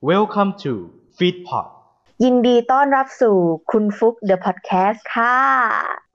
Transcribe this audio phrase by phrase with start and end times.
[0.00, 0.72] Welcome to
[1.18, 1.66] Feedpot
[2.24, 3.36] ยินดีต้อนรับสู่
[3.70, 5.36] คุณฟุกเดอะพอดแคสต์ค่ะ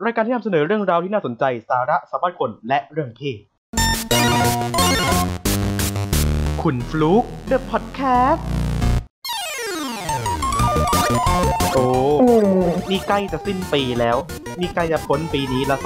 [0.06, 3.40] รายการที่นำเสนอเรื่องราวที่น่าสนใจสาระสัมพันธ์คนและเรื่องเพศ
[6.64, 8.63] คุณฟลุก The Podcast โอ้
[12.22, 12.48] อืม
[12.90, 14.18] นี่ใกล้จะสิ้นปีแล้ว
[14.60, 15.78] นี่ใกล้จะพ้นปีนี้ละ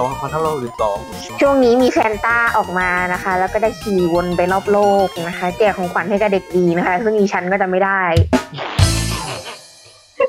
[0.66, 8.02] 2562ช่วงนี้มีแฟนต้าออกมานะคะ แล้วก็ได้ขี่วนไปรอบโลกนะคะ แจกของขวัญให้กับเด็กดีนะคะ ซึ่งอีฉันก็จะไม่ได้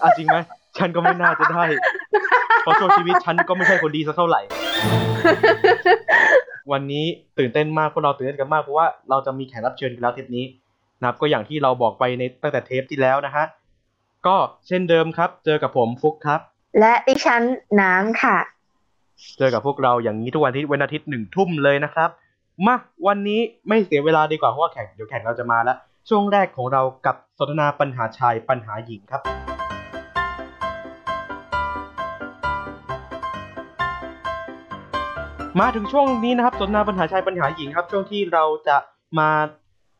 [0.03, 0.37] อะจริงไหม
[0.79, 1.65] ฉันก็ไม่น่าจะได้
[2.63, 4.41] เพราะช่วงชีวิตฉันก็ไม่ใช่คนดีสักเท่าไหร่
[6.73, 7.05] วันนี้
[7.39, 10.45] ตื่นเต้นมากพวกเราตื่นเต้นกันมากเพราะว่าเราจะมีแขกรับเชิญกันแล้วเทปนี้
[11.01, 13.45] นะครับก็อย่างที่เราบอกไปในตั้งแต่เทปที่แล้วนะฮะ
[14.29, 16.41] ก็เช่นเดิมครับ เจอกับผมฟุกครับ
[16.81, 17.43] และดิฉัน
[17.81, 18.37] น้ำค่ะ
[19.39, 22.11] เจอกับพวกเราอย่างนี้ทุกวันอาทิตย์วันอาทิตย์หนึ่งทุ่มเลยนะครับ
[22.67, 25.77] มาวันนี้ไม่เสียเวลาดีกว่าเพราะว่าแขกเดี๋ยวแขกเราจะมาแล้ว
[26.09, 29.23] ช่วงแรกของเรากับสนทนาปัญหาชายปัญหาหญิงครับ
[35.61, 38.77] มาถึงช่วงนี้นะครับสนทนาปัญหาชายปัญหาหญิงครับ ช่วงที่เราจะ
[39.19, 39.31] มา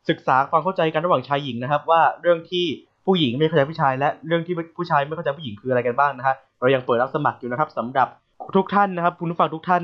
[0.09, 2.65] ศึกษาความเข้าใจกันระหว่างชายหญิงนะครับ ว่าเรื่องที่
[3.09, 8.07] ผู้หญิงไม่เข้าใจผู้ชายและเรื่องที่ผู้ชายไม่เข้าใจผู้หญิงคืออะไรกันบ้างนะฮะเรายังเปิดรับสมัครอยู่นะครับสำหรับ
[8.55, 9.83] ทุกท่านนะครับคุณผู้ฟังทุกท่าน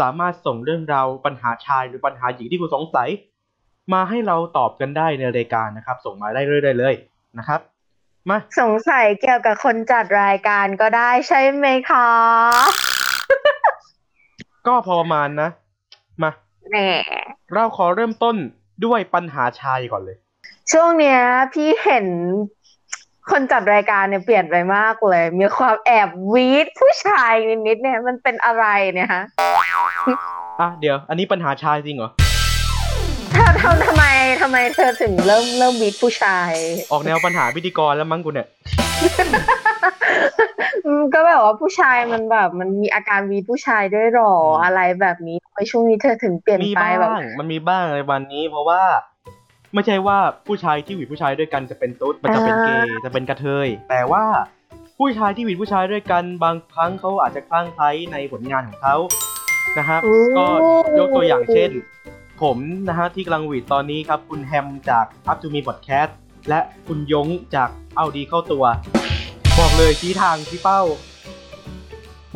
[0.00, 3.08] สามารถส่งเรื่องราวปัญหาชายหรือปัญหาหญิงที่คุณสงสัย
[3.92, 6.94] มาให้เราตอบกันได้ในรายการนะครับ ส่งมาได้เรื่อยๆเลย
[7.38, 7.60] นะครับ
[8.28, 12.08] มาสงสัยเกี่ยวกับคนจัดรายการก็ได้ใช่ไหมคะ
[14.66, 15.48] ก็พอประมาณนะ
[16.22, 16.30] มา
[16.70, 16.76] แหม
[17.54, 18.36] เราขอเริ่มต้น
[18.84, 20.16] ด้วยปัญหาชายก่อนเลย
[20.72, 21.20] ช่วงเนี้ย
[21.52, 22.06] พี่เห็น
[23.30, 27.32] คนจัดรายการเนี่ยเปลี่ยนไปมากเลย มีความแอบวีดผู้ชาย
[27.66, 29.22] นิดๆเนี่ยมันเป็นอะไรเนี่ยฮะ
[30.60, 32.10] อะเดี๋ยว อันนี้ปัญหาชายจริงเหรอ
[33.36, 34.04] ทำทำทำไม
[34.42, 36.52] ทำไมเธอถึงเริ่มเริ่มวีดผู้ชาย
[36.92, 38.48] ออกแนวปัญหาพิธีกรแล้วมั้งกูเนี่ย
[40.86, 48.82] อืมก็แบบว่าผู้ชายมันแบบมันมีอาการวีดผู้ชายด้วยหรออืมอะไรแบบนี้ทำไมช่วงนี้เธอถึงเปลี่ยนมีไปบ้าแบบ งมันมีบ้างในวันนี้ เพราะว่า
[49.74, 54.24] ไม่ใช่ว่าผู้ชายที่หวีดผู้ชายด้วยกันจะเป็นตุ๊ดมันจะเป็นเกย์จะเป็นกระเทย แต่ว่า
[54.98, 58.96] ผู้ชายที่หวีดผู้ชายด้วยกันบางครั้งเขาอาจจะคลั่งไคล้ในผลงานของเขา
[59.78, 60.00] นะครับ
[60.38, 60.46] ก็
[60.98, 61.70] ยกตัวอย่างเช่น
[62.42, 66.10] ผมนะฮะที่กำลังหวีดตอนนี้ครับ คุณแฮมจาก Up to Me Podcast
[66.48, 68.64] และคุณยงจากเอาดีเข้าตัว
[69.58, 70.82] บอกเลยชี้ทางชี้เป้า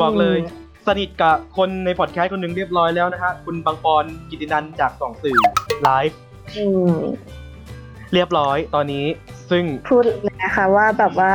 [0.00, 0.38] บอกเลย
[0.86, 5.38] สนิทกับคนในพอดแคสต์คนหนึ่งเรียบร้อยแล้วนะฮะคุณบางปอนกิตินันจากสองสื่อ
[5.82, 6.18] ไลฟ์
[6.56, 6.94] อืม
[8.12, 9.06] เรียบร้อยตอนนี้
[9.50, 11.34] ซึ่งพูดเลยนะคะว่าแบบว่า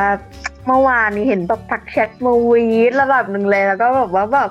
[0.67, 4.49] เมื่อวานนี้เห็นแบบทักแชทมาวีดระดับหนึ่งเลยแล้วก็แบบว่าแบบ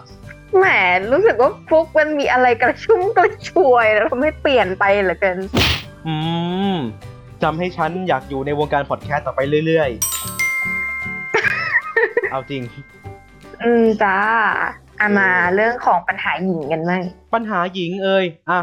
[0.56, 0.64] แหม
[1.12, 5.38] รู้สึกว่าฟุกมันมีอะไรกระชุ่มกระชวยแล้วทำให้เปลี่ยนไปเหลือเกิน
[6.06, 6.14] อื
[6.75, 6.76] ม
[7.42, 10.14] จำให้ฉันอยากอยู่ในวงการพอดแคสต์ต่อไปเรื่อยๆ
[12.31, 12.62] เอาจริง
[13.62, 14.16] อืมจ้า
[15.00, 17.02] อามาเรื่องของปัญหาหญิงกันบ้าง
[17.34, 18.60] ปัญหาหญิงเอ่ยอะ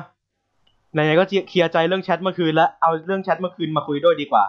[0.93, 4.45] ไหนๆก็เคลียร์ใจเรื่องแชทเมื่อคืนแล้วเอาเรื่องแชทเมื่อคืนมาคุยด้วยดีกว่า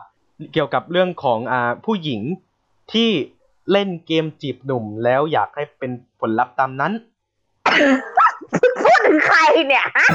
[0.52, 2.20] เกี่ยวกับเรื่องของอ่าผู้หญิง
[2.92, 3.10] ที่
[3.72, 6.92] เล่นเกมจีบหนุ่มแล้วอยากให้เป็นผลลัพธ์ตามนั้น
[8.84, 9.38] พูดถึงใคร
[9.68, 10.06] เนี่ยฮะ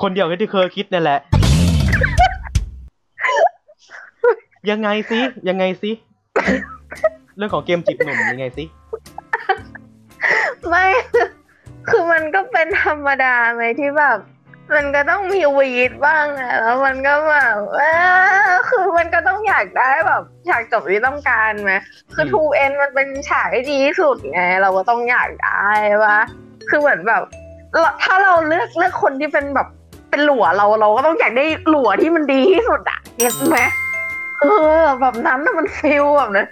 [0.00, 1.18] คนเดียวกับที่เคยคิดนั่นแหละ
[4.70, 5.90] ยังไงสิยังไงสิ
[7.36, 8.64] เรื่องของเกมจีบหนุ่มยังไงสิ
[10.68, 10.86] ไม่
[11.88, 14.18] คือมันก็เป็นธรรมดาไหมที่แบบ
[14.74, 17.82] มันก็ต้องมีวีดบ้างอะแล้วมันก็แบบเอ
[18.48, 21.72] อคือมันก็ต้องอยากได้แบบฉากจบที่ต้องการไหม
[22.14, 25.66] คือทูเอ็นมันเป็นฉากที่ดีที่สุดไงเราก็ต้องอยากได้
[26.04, 26.18] ปะ
[26.68, 27.22] คือเหมือนแบบ
[27.72, 29.68] เราถ้าเราเลือกเลือกคนที่เป็นแบบ
[30.10, 33.58] เป็นหลัวเราเราก็ต้องอยากได้หลัวที่มันดีที่สุดอะเก็ตไหม
[34.40, 34.44] เอ
[34.80, 36.46] อแบบนั้นน่ะมันฟิลแบบนั้น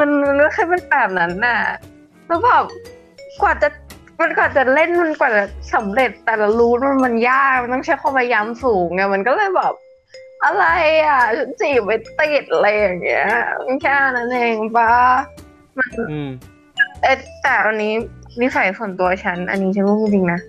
[0.00, 1.58] มันมันก็แค่เป็นแบบนั้นน่ะ
[2.26, 2.64] แล้วแบบ
[3.42, 3.68] กว่าจะ
[4.22, 5.44] มันกว่าจะเล่นมันกว่าจะ
[5.74, 9.74] สำเร็จแต่ละรูทมันมันยากมันต้องใช้ความพยายามสูงไงมันก็เลยแบบ
[10.44, 10.64] อะไร
[11.06, 13.26] อะฉันจีบไปติดอะไรอย่างเงี้ย
[13.64, 14.90] มันแค่นั้นเองปะ
[16.10, 16.30] อืม
[17.02, 17.92] เอ๊ะแต่อันนี้
[18.40, 20.40] นิสัยส่วนตัวฉัน อันนี้ฉันพูดจริงๆนะ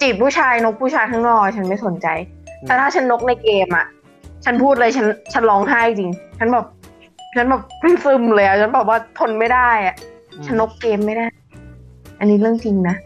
[0.00, 2.08] จีบผู้ชายนกผู้ชายข้างนอกฉันไม่สนใจ
[2.62, 3.86] แต่ถ้าฉันนกในเกมอะ
[4.44, 6.66] ฉันพูดเลยฉันฉันร้องไห้จริง ฉันแบบ
[7.36, 7.62] ฉันแบบ
[8.04, 9.96] ซึมเลยอะฉันแบบว่าทนไม่ได้อะ
[10.46, 11.26] ฉันนกเกมไม่ได้
[12.18, 13.05] อันนี้เรื่องจริงนะอ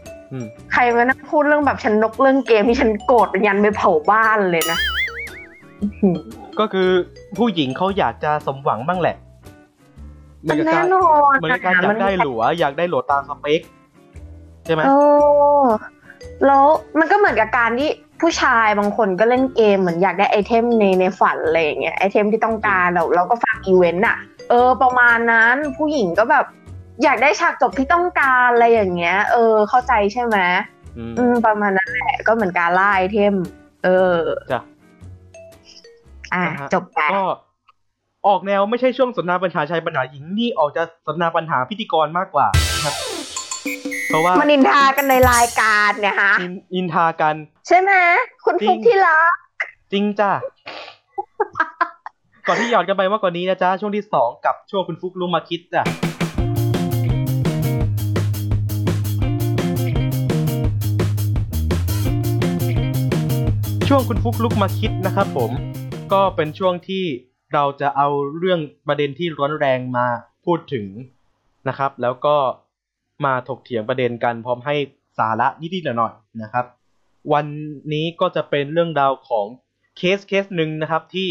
[0.73, 4.79] ใครมานั่งพูดเรื่องแบบฉันนกเรื่องเกมที่ฉันโกรธยันไปเผาบ้านเลยนะ
[5.81, 6.17] อื้อหือ
[6.59, 6.89] ก็คือ
[7.37, 9.15] ผู้หญิงเขาอยากจะสมหวังบ้างแหละ
[10.41, 13.61] เหมือนกับแน่การนอนเหมือนกับการอยากได้หลัว อยากได้หลัวตามสเปค
[14.65, 14.97] ใช่ไหมโอ้
[16.45, 16.65] แล้ว
[16.99, 17.89] มันก็เหมือนกับการที่
[18.21, 24.17] ผู้ชายบางคนก็เล่นเกมเหมือนอยากได้ item ในในฝันอะไรอย่างเงี้ย item ที่ต้องการเราเราก็ฝากอีเวนต์อะ
[24.49, 26.45] เออประมาณนั้นผู้หญิงก็แบบ
[27.03, 30.37] อยากได้ฉากจบที่ต้องการอะไรอย่างเงี้ย เออ เข้าใจใช่ไหม
[30.97, 33.35] อืมอืมประมาณนั้นแหละก็เหมือนการล่า item
[33.83, 34.17] เออ
[34.51, 34.61] จ้ะ
[36.33, 37.23] อะนะฮะจบไปก็
[38.27, 42.95] ออกแนวไม่ใช่ช่วงสนทนาปัญหาชายปัญหาหญิงนี่ออกจะสนทนาปัญหาพิธีกรมากกว่านะครับ
[44.07, 47.35] เพราะว่ามันนินทากันในรายการเนี่ยฮะอินอินทากัน
[47.67, 47.91] ใช่ไหม
[48.45, 49.35] คุณจริงฟุกที่รัก
[49.91, 50.31] จริงจ้ะ
[52.47, 55.83] ก่อนที่หยอดกันไปมากกว่านี้นะจ๊ะช่วงที่สองกับช่วงคุณฟุกลุงมาคิดจ้ะ
[63.93, 65.51] ช่วงคุณฟุกลุกมาคิดนะครับผม
[66.13, 67.05] ก็เป็นช่วงที่
[67.53, 70.07] เราจะเอาเรื่องประเด็นที่ร้อนแรงมา
[70.45, 70.87] พูดถึง
[71.67, 72.35] นะครับ แล้วก็
[73.25, 74.75] มาถกเถียงประเด็นกันพร้อมให้
[75.17, 76.65] สาระนิดๆหน่อยๆนะครับ
[77.33, 77.45] วัน
[77.93, 79.47] นี้ก็จะเป็นเรื่องราวของ
[79.97, 81.29] เคสเคสหนึ่งนะครับที่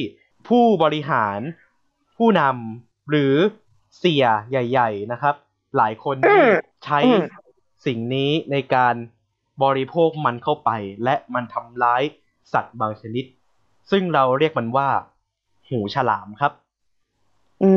[0.48, 1.40] ผู้บริหาร
[2.18, 3.34] ผู้นำหรือ
[3.98, 5.34] เสียใหญ่ ๆนะครับ
[5.76, 6.40] หลายคนที่
[6.84, 7.22] ใช้อืม
[7.86, 8.94] สิ่งนี้ในการ
[9.62, 10.70] บริโภคมันเข้าไป
[11.04, 12.04] และมันทำร้าย
[12.52, 13.24] สัตว์บางชนิด
[13.90, 14.88] ซึ่งเราเรียกมันว่า
[15.68, 16.52] หูฉลามครับ
[17.62, 17.70] อื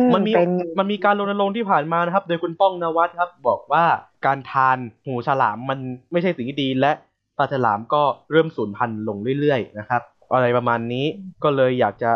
[0.00, 3.84] มมันมีเป็นมันมีการรณรงค์ที่ผ่านมานะครับ โดยคุณป้องนวัดครับ บอกว่า
[4.26, 5.78] การทานหูฉลามมัน
[6.12, 6.92] ไม่ใช่สิ่งที่ดีและ
[7.38, 11.04] ปลาฉลามก็เริ่มสูญพันธุ์ลงเรื่อยๆนะครับ อะไรประมาณนี้
[11.42, 12.10] ก็เลยอยากจะ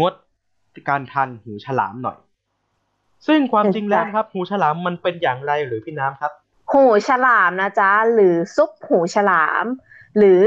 [0.00, 0.12] งด
[0.88, 2.18] การทานหูฉลามหน่อย
[3.26, 6.32] ซึ่งความจริงแล้วนะครับ หูฉลามมันเป็นอย่างไรหรือพี่น้ำครับ
[6.72, 9.64] หูฉลามนะจ๊ะหรือซุปหูฉลาม
[10.18, 10.40] หรือ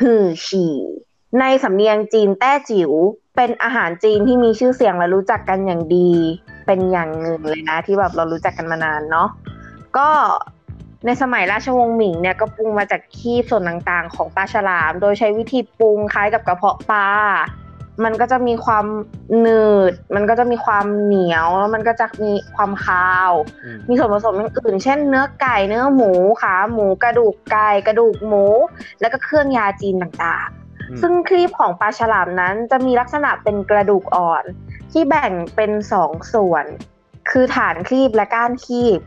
[0.00, 0.76] หือฉี่
[1.40, 2.92] ในสำเนียงจีนแต้จิ๋ว
[3.36, 6.10] เป็นอาหารจีนที่มีชื่อเสียงและรู้จักกันอย่างดี
[6.66, 9.28] เป็นอย่างหนึ่งเลยนะที่แบบเรารู้จักกันมานานเนาะ
[9.96, 10.08] ก็
[11.06, 17.08] ในสมัยราชวงศ์หมิงเนี่ยก็ปรุงมาจากขี้ส่วนต่างๆ ของปลาฉลาม โดยใช้วิธีปรุงคล้ายกับกระเพาะปลา
[18.04, 18.86] มันก็จะมีความ
[19.40, 23.32] หนืด มันก็จะมีความเหนียวแล้วมันก็จะมีความคาว
[23.64, 28.44] อืมมีส่วนผสมอย่างอื่นเช่นเนื้อไก่เนื้อหมูขาหมูกระดูกไก่กระดูกหมู
[29.00, 30.48] แล้วก็เครื่องยาจีนต่าง
[30.90, 34.44] อืมๆซึ่งครีบของปลาฉลามนั้นจะมีลักษณะเป็นกระดูกอ่อน
[34.92, 36.64] ที่แบ่งเป็นสองส่วน
[37.30, 39.00] คือฐานครีบและก้านครีบ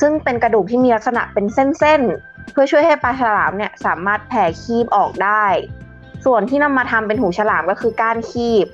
[0.00, 5.44] ซึ่งเป็นกระดูกที่มีลักษณะเป็นเส้นๆเพื่อช่วยให้ปลาฉลามเนี่ยสามารถแผ่ครีบออกได้
[6.24, 8.66] ส่วนที่นำมาทำเป็นหูฉลามก็คือก้านคีบ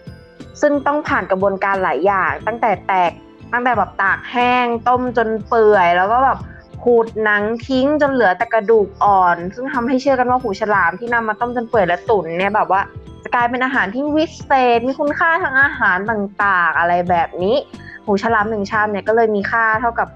[0.61, 3.13] ซึ่งต้องผ่านกระบวนการหลายอย่าง ตั้งแต่แตก
[3.53, 6.39] ตั้งแต่แบบตากแห้ง ต้มจนเปื่อย แล้วก็แบบ
[6.83, 12.81] ขูดหนังทิ้งจนเหลือแต่กระดูกอ่อน ซึ่งทำให้เชื่อกันว่าหูฉลามที่นำมาต้มจนเปื่อยและตุ๋นเนี่ยแบบว่า
[13.23, 17.57] จะกลายเป็นอาหารที่วิเศษ มีคุณค่าทางอาหารต่างๆ อะไรแบบนี้
[18.05, 20.09] หูฉลามหนึ่งชามเนี่ยก็เลยมีค่าเท่ากับ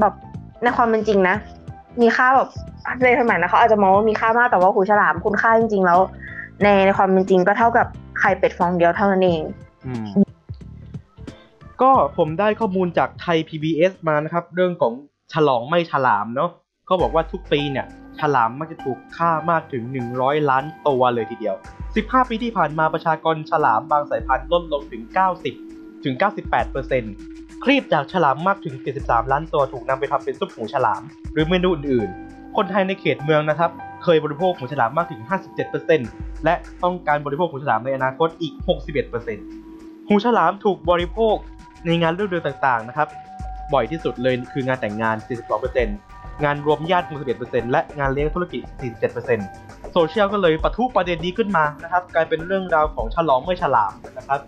[0.00, 0.14] แบบ
[0.62, 1.36] ในความเป็นจริงนะ
[2.00, 2.48] มีค่าแบบ
[3.04, 5.98] ในสมัยนั้นเขาอาจจะมองว่ามีค่ามากแต่ว่าหูฉลามคุณค่าจริง ๆ แล้ว
[6.62, 7.86] ในในความเป็นจริงก็เท่ากับ
[8.18, 9.42] ไข่เป็ดฟองเดียวเท่านั้นเอง
[11.82, 14.92] ก็ผมได้ข้อมูลจากไทย PBS มานะครับ เรื่องของ
[15.32, 16.50] ฉลองไม่ฉลามเนาะ
[16.86, 17.86] เขาบอกว่าทุกปีเนี่ย
[18.20, 19.82] ฉลามมักจะถูกฆ่ามากถึง
[20.16, 21.56] 100 ล้านตัวเลยทีเดียว
[21.92, 25.02] 15 ปีที่ผ่านมาประชากรฉลามบางสายพันธุ์ลดลงถึง
[25.54, 27.14] 90 ถึง 98เปอร์เซ็นต์
[27.66, 31.02] ครีบจากฉลามมากถึง 73 ล้านตัวถูกนำไปทำเป็นซุปหูฉลาม
[31.32, 33.70] หรือเมนูอื่นๆ คนไทยในเขตเมืองนะครับ
[34.04, 35.22] เคยบริโภคหูฉลามมากถึง
[35.82, 38.54] 57%และต้องการบริโภคหูฉลามในอนาคตอีก
[39.32, 41.36] 61%หูฉลามถูกบริโภค
[41.86, 43.08] ในงานฤดูต่างๆนะครับ
[43.72, 45.16] บ่อยที่สุดเลยคืองานแต่งงาน
[45.80, 47.06] 42%งานรวมญาติ
[47.38, 48.62] 61%และงานเลี้ยงธุรกิจ
[49.28, 54.40] 47%โซเชียลก็เลยปะทุประเด็นนี้ขึ้นมานะครับ กลายเป็นเรื่องราวของฉลองไม่ฉลามนะครับ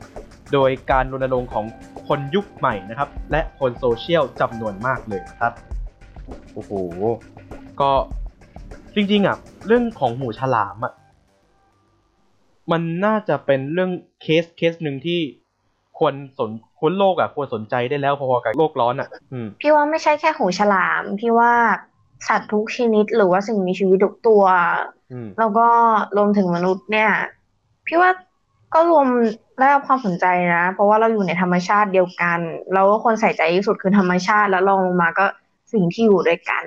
[0.53, 1.65] โดยการรณรงค์ของ
[2.09, 5.53] คนยุคใหม่นะครับ และคนโซเชียลจำนวนมากเลยนะครับ
[6.53, 6.73] โอ้โห
[7.81, 7.91] ก็
[8.95, 9.37] จริงๆอะ
[9.67, 10.93] เรื่องของหูฉลามอะ
[12.73, 13.91] มันน่าจะเป็นเรื่อง
[14.23, 15.21] case case หนึ่งที่
[15.99, 21.53] ควรสนควรโลกอะควรสนใจได้แล้วพอๆกับโลกร้อนอะอืมพี่ว่าไม่ใช่แค่หูฉลาม พี่ว่า
[22.29, 24.45] สัตว์ทุกชนิดหรือว่าสิ่งมีชีวิตทุกตัว
[25.13, 25.69] อืมแล้วก็
[26.17, 27.11] รวมถึงมนุษย์เนี่ย
[27.87, 28.11] พี่ว่า
[28.75, 29.07] ก็รวม
[29.59, 32.39] ได้รับความสนใจนะ เพราะว่าเราอยู่ในธรรมชาติเดียวกัน
[32.75, 35.27] เราก็ควรใส่ใจที่สุดคือธรรมชาติแล้วลองลงมาก็
[35.73, 36.65] สิ่งที่อยู่ด้วยกัน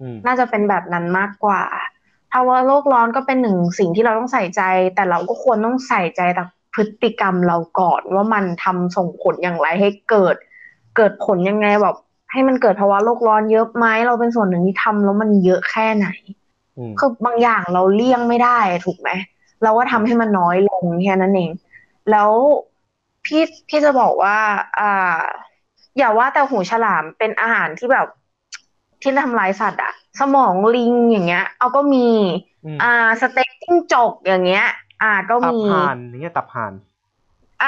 [0.00, 1.62] อืมน่าจะเป็นแบบนั้นมากกว่า
[2.32, 4.62] ภาวะโลกร้อนก็เป็นหนึ่งสิ่งที่เราต้องใส่ใจ
[4.94, 10.36] แต่เราก็ควรต้องใส่ใจต่อพฤติกรรมเราก่อนว่ามันทำส่งผลอย่างไรให้เกิด
[10.96, 11.96] เกิดผลยังไงแบบ
[12.32, 16.08] ให้มันเกิดภาวะโลกร้อนเยอะไหมเราเป็นส่วนหนึ่งที่ทำแล้วมันเยอะแค่ไหน
[16.78, 19.10] อืมคือบางอย่างเราเลี่ยงไม่ได้ถูกไหม
[19.62, 21.50] เราก็ทำให้มันน้อยลงแค่นั้นเอง
[22.10, 22.32] แล้ว
[23.24, 24.36] พี่พี่จะบอกว่า
[24.78, 24.84] อ่า
[25.98, 28.06] อย่าว่าแต่หูฉลามเป็นอาหารที่แบบ
[29.02, 31.98] ที่ทำลายสัตว์อะสมองลิงอย่างเงี้ย เอาก็มี
[32.64, 32.86] อืมอ่า
[33.20, 34.64] สเต็กจิ้งจกอย่างเงี้ย
[35.02, 36.72] อ่าก็ตับมีห่านอย่างเงี้ยตับห่าน
[37.60, 37.66] อ่า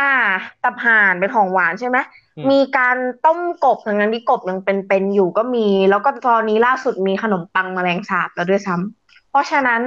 [0.63, 1.99] ตับห่านเป็นของหวานใช่ไหม
[2.37, 9.83] อืมมีการต้มกบทั้งนั้นที่กบยังเป็นๆอยู่ก็มี แล้วก็ตอนนี้ล่าสุดมีขนมปังแมลงสาบแล้วด้วยซ้ำเพราะฉะนั้น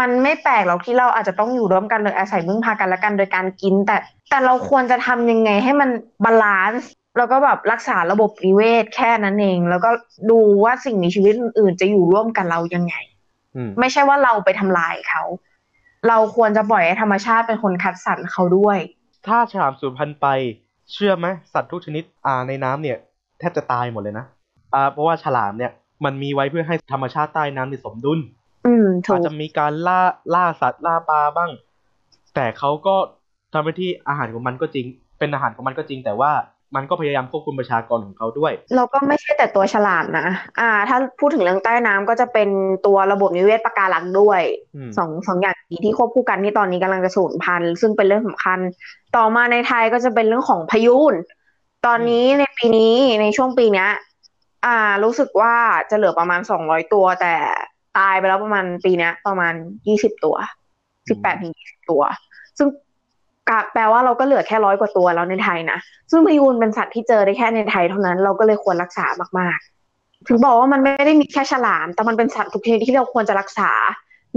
[0.00, 3.96] มันไม่แปลกหรอกที่เราอาจจะต้องอยู่ร่วมกันโดยอาศัยพึ่งพากันและกันโดยการกิน แต่
[4.30, 5.90] แต่เราควรจะทำยังไงให้มัน
[6.24, 9.90] balance แล้วก็แบบรักษาระบบนิเวศแค่นั้นเอง แล้วก็
[10.30, 12.94] ดูว่าสิ่งมีชีวิตอื่นๆ จะอยู่ร่วมกันเรายังไง
[13.56, 15.22] อืมไม่ใช่ว่าเราไปทำลายเขา
[16.08, 18.78] เราควรจะปล่อยให้ธรรมชาติเป็นคนคัดสรรเขาด้วย
[19.26, 20.26] ถ้าฉลามสูญพันธุ์ไป
[20.92, 22.98] เชื่อไหมสัตว์ทุกชนิดอ่าในน้ำเนี่ย
[23.38, 24.26] แทบจะตายหมดเลยนะ
[24.74, 25.72] อ่าเพราะว่าฉลามเนี่ย
[26.04, 28.18] มันมีไว้เพื่อให้ธรรมชาติใต้น้ำเนี่ยสมดุล
[28.66, 30.00] อืมถูอาจกจะมีการล่า
[30.34, 31.50] ล่าสัตว์ล่าปลาบ้าง
[32.34, 32.96] แต่เขาก็
[33.52, 34.86] ทำหน้าที่อาหารของมันก็จริง
[35.18, 36.32] เป็นอาหารของมันก็จริง แต่ว่า
[36.76, 40.28] มันก็พยายามควบคุมประชากรของเขาด้วย เราก็ไม่ใช่แต่ตัวฉลามนะ
[40.60, 42.48] อ่า ถ้าพูดถึงเรื่องใต้น้ำก็จะเป็น
[42.86, 44.42] ตัวระบบนิเวศปะการังด้วย
[44.76, 48.58] อืมสองสองอย่างนี้ที่ควบคู่กันที่ตอนนี้กำลังจะสูญพันธุ์ซึ่งเป็นเรื่องสำคัญ
[49.16, 51.14] ต่อมาในไทยก็จะเป็นเรื่องของพายุน
[51.86, 53.90] ตอนนี้ในปีนี้ในช่วงปีเนี้ย
[54.66, 55.54] อ่า รู้สึกว่า
[55.90, 57.34] จะเหลือประมาณสองร้อยตัวแต่
[57.98, 59.54] ตายไปแล้วประมาณปีเนี้ยประมาณ
[59.86, 60.36] ยี่สิบตัว
[61.08, 62.02] สิบแปดถึงยี่สิบตัว
[62.58, 62.68] ซึ่ง
[63.48, 65.78] กะแปลว่าเราก็เหลือแค่ร้อยกว่าตัวแล้วในไทยนะ
[66.10, 69.06] ซึ่งพายูนเป็นสัตว์ที่เจอได้แค่ในไทยเท่านั้น เราก็เลยควรรักษา
[69.38, 69.58] มาก
[69.92, 73.70] ๆ ถึงบอกว่ามันไม่ได้มีแค่ฉลาม แต่มันเป็นสัตว์ทุกชนิดที่เราควรจะรักษา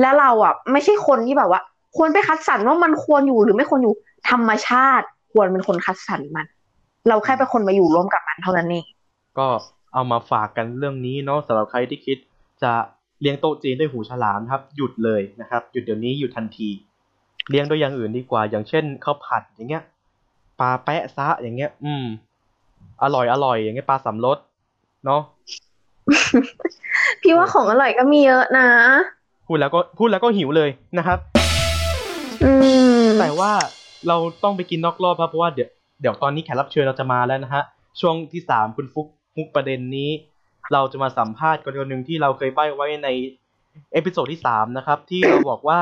[0.01, 1.61] และเราอะไม่ใช่คนที่แบบว่า
[1.97, 3.93] ควรไปคัดสรรว่ามันควรอยู่หรือไม่ควรอยู่
[4.29, 6.45] ธรรมชาติ ควรเป็นคนคัดสรรมัน
[7.09, 8.85] เราแค่เป็นคนมาอยู่ร่วมกับมันเท่านั้นเอง
[9.37, 9.47] ก็
[9.93, 12.17] เอามาฝากกันเรื่องนี้เนาะสำหรับใครที่คิด
[12.63, 12.73] จะ
[13.25, 16.69] เลี้ยงโต๊ะจีนด้วยหูฉลามนะครับ หยุดเลยนะครับ หยุดเดี๋ยวนี้หยุดทันที
[17.49, 19.83] เลี้ยงด้วยอย่างอื่นดีกว่า อย่างเช่นข้าวผัดอย่างเงี้ย
[20.59, 22.05] ปลาแปะซะอย่างเงี้ย อืม
[23.03, 24.37] อร่อยอร่อยอย่างเงี้ยปลาสามรส
[25.05, 25.21] เนาะ
[27.21, 28.67] พี่ว่าของอร่อยก็มีเยอะนะ
[29.47, 31.19] พูดแล้วก็พูดแล้วก็หิวเลยนะครับ
[32.43, 32.51] อื
[33.01, 33.51] ม แต่ว่า
[34.07, 35.69] เราต้องไปกินนอกรอบครับเพราะว่าเดี๋ยว
[36.01, 37.63] เดี๋ยวตอนนี้แขกรับเชิญเราจะมาแล้วนะฮะ
[37.99, 40.09] ช่วงที่สามคุณฟุกมุกประเด็นนี้
[40.73, 43.09] เราจะมาสัมภาษณ์คนคนหนึ่งที่เราเคยใบ้ไว้ใน
[43.93, 45.79] episode ที่สามนะครับ ที่เราบอกว่า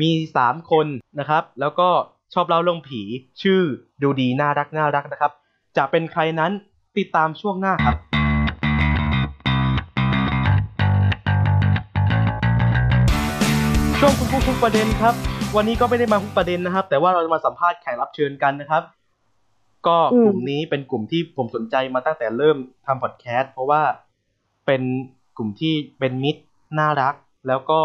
[0.00, 0.86] มีสามคน
[1.20, 1.88] นะครับ แล้วก็
[2.34, 3.02] ชอบเล่าเรื่องผี
[3.42, 3.62] ชื่อ
[4.02, 5.32] ดูดีน่ารักน่ารักนะครับ
[5.76, 6.52] จะเป็นใครนั้น
[6.98, 7.96] ติดตามช่วงหน้าครับ
[14.00, 15.14] ช่วงคุณฟุกฟุกประเด็นครับ
[15.56, 18.82] วันนี้ก็ไม่ได้มาฟุกประเด็นนะครับ แต่ว่าเราจะมาสัมภาษณ์แขกรับเชิญกันนะครับ
[19.86, 22.56] ก็กลุ่มนี้เป็นกลุ่มที่ผมสนใจมาตั้งแต่เริ่ม
[22.86, 23.82] ทำพอดแคสต์เพราะว่า
[24.66, 24.82] เป็น
[25.36, 26.42] กลุ่มที่เป็นมิตร
[26.78, 27.14] น่ารัก
[27.48, 27.80] แล้วก็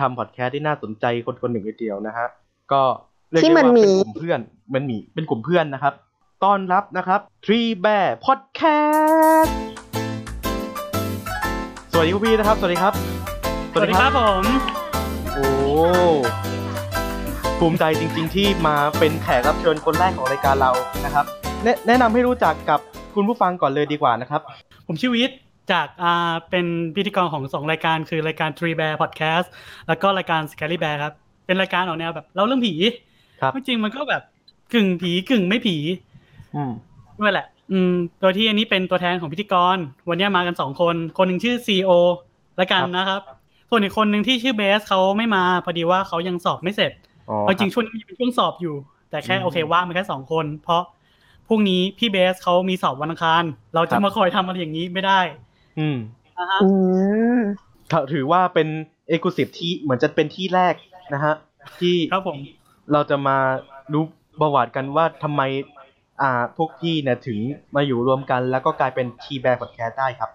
[0.00, 2.26] ทำพอดแคสต์ที่น่าสนใจคนคนหนึ่งทีเดียวนะฮะ
[2.72, 2.82] ก็
[3.30, 4.40] เรียกที่ได้มันว่ามีเป็นกลุ่มเพื่อน
[4.74, 5.94] มันมีเป็นกลุ่มเพื่อนนะครับ
[6.44, 9.50] ต้อนรับนะครับ Tree Bear Podcast
[11.92, 12.92] สวัสดีคุณพี่นะครับ สวัสดีครับ
[13.72, 14.44] สวัสดีครับผม
[15.34, 15.46] โอ้
[17.58, 20.72] ภูมิใจจริง ๆ ที่มาเป็นแขกรับเชิญคนแรกของรายการเรา
[21.04, 21.24] นะครับ
[21.64, 22.80] แนะแนะนำให้รู้จักกับ
[23.14, 24.40] คุณผู้ฟังก่อนเลยดีกว่านะครับ
[24.86, 25.38] ผมชื่อวิทย์
[25.72, 29.46] จากอ่าเป็นพิธีกรของสองรายการคือรายการ Tree Bear Podcast
[29.88, 31.14] แล้วก็รายการ Scary Bear ครับ
[31.46, 32.74] เป็นรายการออกแนวแบบเล่าเรื่องผี
[33.40, 34.22] ครับจริงๆมันก็แบบ
[34.74, 35.76] กึ่งผีกึ่งไม่ผี
[36.54, 36.72] อืม
[37.20, 39.76] ด้วยแหละ อืมโดยที่อันนี้เป็นตัวแทนของพิธีกร
[40.08, 41.90] วันนี้มากันสองคน คนหนึ่งชื่อ CEO
[42.60, 43.20] ละกันนะครับ
[43.70, 46.92] ส่วนอีกคนหนึ่งที่ชื่อเบสเขาไม่มาพอดีว่าเขายังสอบไม่เสร็จ
[47.28, 48.74] อ๋อเอาจริงคบช่วงนี้มีเป็นช่วงสอบอยู่
[49.10, 50.82] แต่แค่อืมโอเคว่างมาแค่สองคน เพราะ
[51.48, 53.42] พรุ่งนี้พี่เบสเขามีสอบวันอังคาร
[53.74, 55.20] เราครัจะบมาคอยทำอะไรอย่างนี้ไม่ได้
[55.78, 55.98] อืม
[56.38, 56.68] นะฮะอื
[57.38, 57.40] ม
[58.12, 58.68] ถือว่าเป็น
[59.08, 60.74] เอกลุศิที่เหมือนจะเป็นที่แรก
[61.14, 61.34] นะฮะ
[61.80, 62.38] ที่ครับผม
[62.92, 63.36] เราจะมา
[63.92, 64.04] รู้
[64.40, 65.42] ประวัติกันว่าทำไม
[66.22, 67.38] อ่า พวกพี่เนี่ยถึง
[67.76, 70.30] มาอยู่รวมกัน แล้วก็กลายเป็นทีแบร์พอดแคสต์ได้ครับ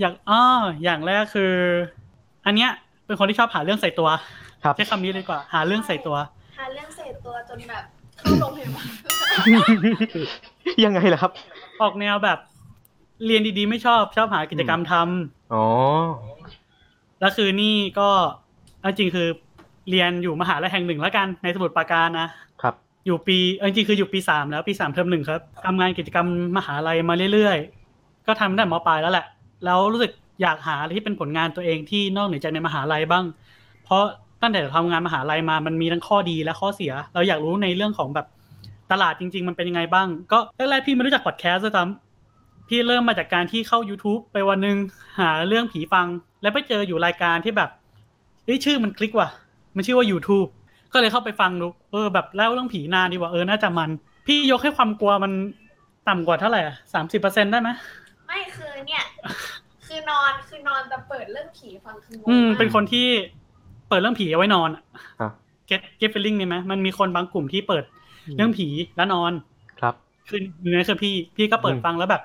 [0.00, 0.42] อย่างอ้อ
[0.84, 1.54] อย่างแรกคือ
[2.46, 2.70] อันเนี้ย
[3.06, 4.08] เป็นคนที่ชอบหาเรื่องใส่ตัว
[4.64, 6.16] ครับใช้คำนี้เลยดีกว่า หาเรื่องใส่ตัว
[6.58, 7.84] หาเรื่องเสพตัวจนแบบ
[8.18, 8.86] เข้าโรงพยาบาล
[10.84, 11.32] ยังไงล่ะครับ
[11.82, 12.38] ออกแนวแบบ
[13.26, 15.64] เรียนดีๆ ไม่ชอบชอบหากิจกรรมทำอ๋อ
[17.20, 18.08] แล้วคือนี่ก็
[18.80, 19.28] เอาจริงคือ
[19.90, 22.28] เรียนอยู่มหาลัยแห่งหนึ่งแล้วกันในสมุทรปราการนะ
[22.62, 22.74] ครับ
[23.06, 29.26] อยู่ปีเออจริงๆคืออยู่ปีสามแล้วปีสามเทอมหนึ่งครับทำงานกิจกรรมมหาลัยมาเรื่อยๆ ก็ทำตั้งแต่มปลายแล้วแหละ
[29.64, 33.24] แล้วรู้สึกอยากหาอะไรที่เป็นผลงานตัวเองที่นอกเหนือจากในมหาลัยบ้าง
[33.84, 34.02] เพราะ
[34.42, 38.26] ตั้งแต่ทำงานมหาลัยมามันมีทั้งข้อดีและข้อเสีย เราอยากรู้ในเรื่องของแบบ
[38.92, 42.05] ตลาดจริง ๆ มันเป็นยังไงบ้าง ก็แรกๆพี่ไม่รู้จักพอดแคสต์ด้วยซ้ำ
[42.68, 44.76] พี่เริ่มมาจากการที่เข้า YouTube ไปวันหนึ่ง
[45.20, 46.06] หาเรื่องผีฟัง
[46.42, 47.70] แล้วไปเจออยู่รายการที่แบบ
[48.44, 49.28] เฮ้ยชื่อมันคลิกว่ะ
[49.76, 50.48] มันชื่อว่า YouTube
[50.92, 53.90] ก็เลยเข้าไปฟังดูเออแบบเล่าเรื่องผีนานดีกว่าเออน่าจะมัน
[54.26, 55.32] พี่ยกให้ความกลัวมัน
[56.08, 57.70] ต่ำกว่าเท่าไหร่อะสามสิบเปอร์เซ็นได้ไหม
[58.26, 59.04] ไม่คือเนี่ย
[59.86, 63.06] คือคือนอนคือนอนแต่เปิดเรื่องผีฟังคืองงอืมมากเป็นคนที่
[63.88, 64.82] เปิดเรื่องผีเอาไว้นอนอะ
[65.20, 65.30] อะ
[65.70, 67.84] get get feeling นี่ไหมมันมีคนบางกลุ่มที่เปิด
[68.36, 69.32] เรื่องผีแล้วนอน
[69.80, 69.94] ครับ
[70.28, 72.22] คือหนึ่งในคือพี่พี่ก็เปิดอืมฟังแล้วแบบ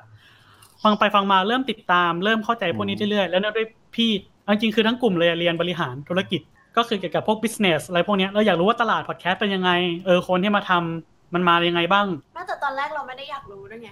[0.83, 4.09] ฟังไปฟังมาเริ่มติดตาม เริ่มเข้าใจพวกนี้อืมเรื่อยๆแล้วด้วยพี่
[4.43, 6.41] เอาจริงๆคือทั้งกลุ่มเลยอะเรียนบริหารธุรกิจ
[6.77, 9.71] ก็คือเกี่ยวกับพวก business อะไรพวกเนี้ยเราอยากรู้ว่าตลาดพอดแคสต์เป็นยังไง
[10.05, 13.87] เออคนที่มาทำมันมายังไงบ้างแม้แต่ตอนแรกเราไม่ได้อยากรู้ด้วยไง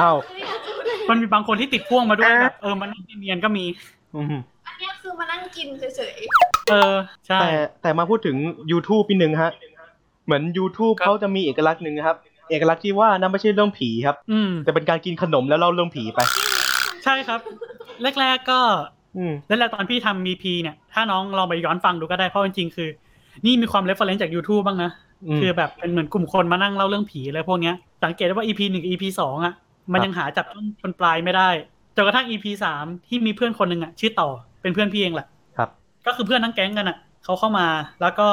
[0.00, 2.88] อ้าวไม่ได้อยากรู้เลยมันมีบางคนที่ติดพ่วงมาด้วยอะแบบเออมัน
[3.20, 3.64] เนียนๆก็มี
[4.14, 4.26] อืม
[4.66, 6.16] อันเนี้ยคือมานั่งกินเฉย
[6.70, 6.94] เออ
[7.26, 7.50] ใช่แต่
[7.82, 8.36] แต่มาพูดถึง
[8.70, 9.52] YouTube นิดนึงฮะ
[10.24, 12.16] เหมือน YouTube ครับเขาจะมีเอกลักษณ์หนึ่งครับ
[12.50, 16.20] เอกลักษณ์ที่ว่านั่นไม่ใช่เรื่องผีครับ อืม แต่เป็นการกินขนมแล้วเล่าเรื่องผีไป
[17.04, 17.40] ใช่ครับ
[18.20, 18.60] แรกๆก็
[19.16, 22.88] อืมแรกๆตอนพี่ทำ EP เนี่ย ถ้าน้องลองไปย้อนฟังดูก็ได้เพราะจริงๆคือ
[23.46, 24.90] นี่มีความ reference จาก YouTube บ้างนะ
[25.26, 27.74] อืมคือแบบเป็นเหมือนกลุ่มคนมานั่งเล่าเรื่องผีอะไรพวกเนี้ย
[28.04, 29.54] สังเกตได้ว่า EP หนึ่ง EP สองอะ
[29.92, 31.48] มันครับยังหาจับต้นชนปลายไม่ได้
[31.96, 34.28] จนกระทั่ง EP สามที่มีเพื่อนคนหนึ่งอะ ชื่อต่อ
[34.62, 35.26] เป็นเพื่อนพี่เองแหละ
[35.58, 35.68] ครับ
[36.06, 37.66] ก็คือเพื่อนทั้งแก๊งกันอะ เขาเข้ามา
[38.00, 38.26] แล้วก็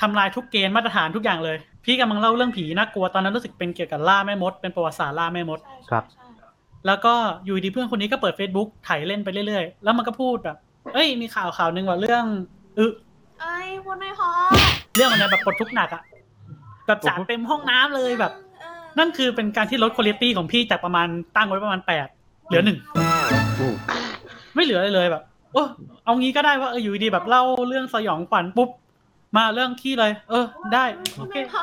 [0.00, 6.48] ทำลายทุกเกณฑ์มาตรฐานทุกอย่างเลย พี่กำลังเล่าเรื่องผีน่ากลัวตอนนั้นรู้สึกเป็นเกี่ยวกับล่าแม่มด เป็นประวัติศาสตร์ล่าแม่มดๆใช่ครับใช่ใช่
[6.86, 10.56] แล้วก็อยู่ดีเพื่อนคนนี้ก็เปิด Facebook ถ่ายเล่นไปเรื่อยๆ แล้วมันก็พูดแบบ
[10.94, 12.24] เอ้ยมีข่าวข่าวหนึ่งว่าเรื่อง
[12.78, 12.86] อึ
[13.40, 14.30] เอ้ยพูดไม่พอ
[14.96, 16.02] เรื่องอะไรแบบปลดทุกข์หนักอะ
[16.86, 22.06] แบบสารเต็มห้องน้ำเลยแบบ เออนั่นคือเป็นการที่ลดคุณภาพของพี่จากประมาณตั้งไว้ประมาณแปด
[22.46, 22.78] เหลือหนึ่ง
[23.60, 23.74] อืม
[24.54, 25.62] ไม่เหลืออะไรเลยแบบโอ้
[26.04, 28.68] เอางี้ก็ได้ว่าเอออยู่ดีแบบเล่าเรื่องสยองขวัญปุ๊บ
[29.36, 30.44] มาเรื่องขี้เลย เออ
[30.74, 30.84] ได้
[31.18, 31.62] โอเคไม่พอ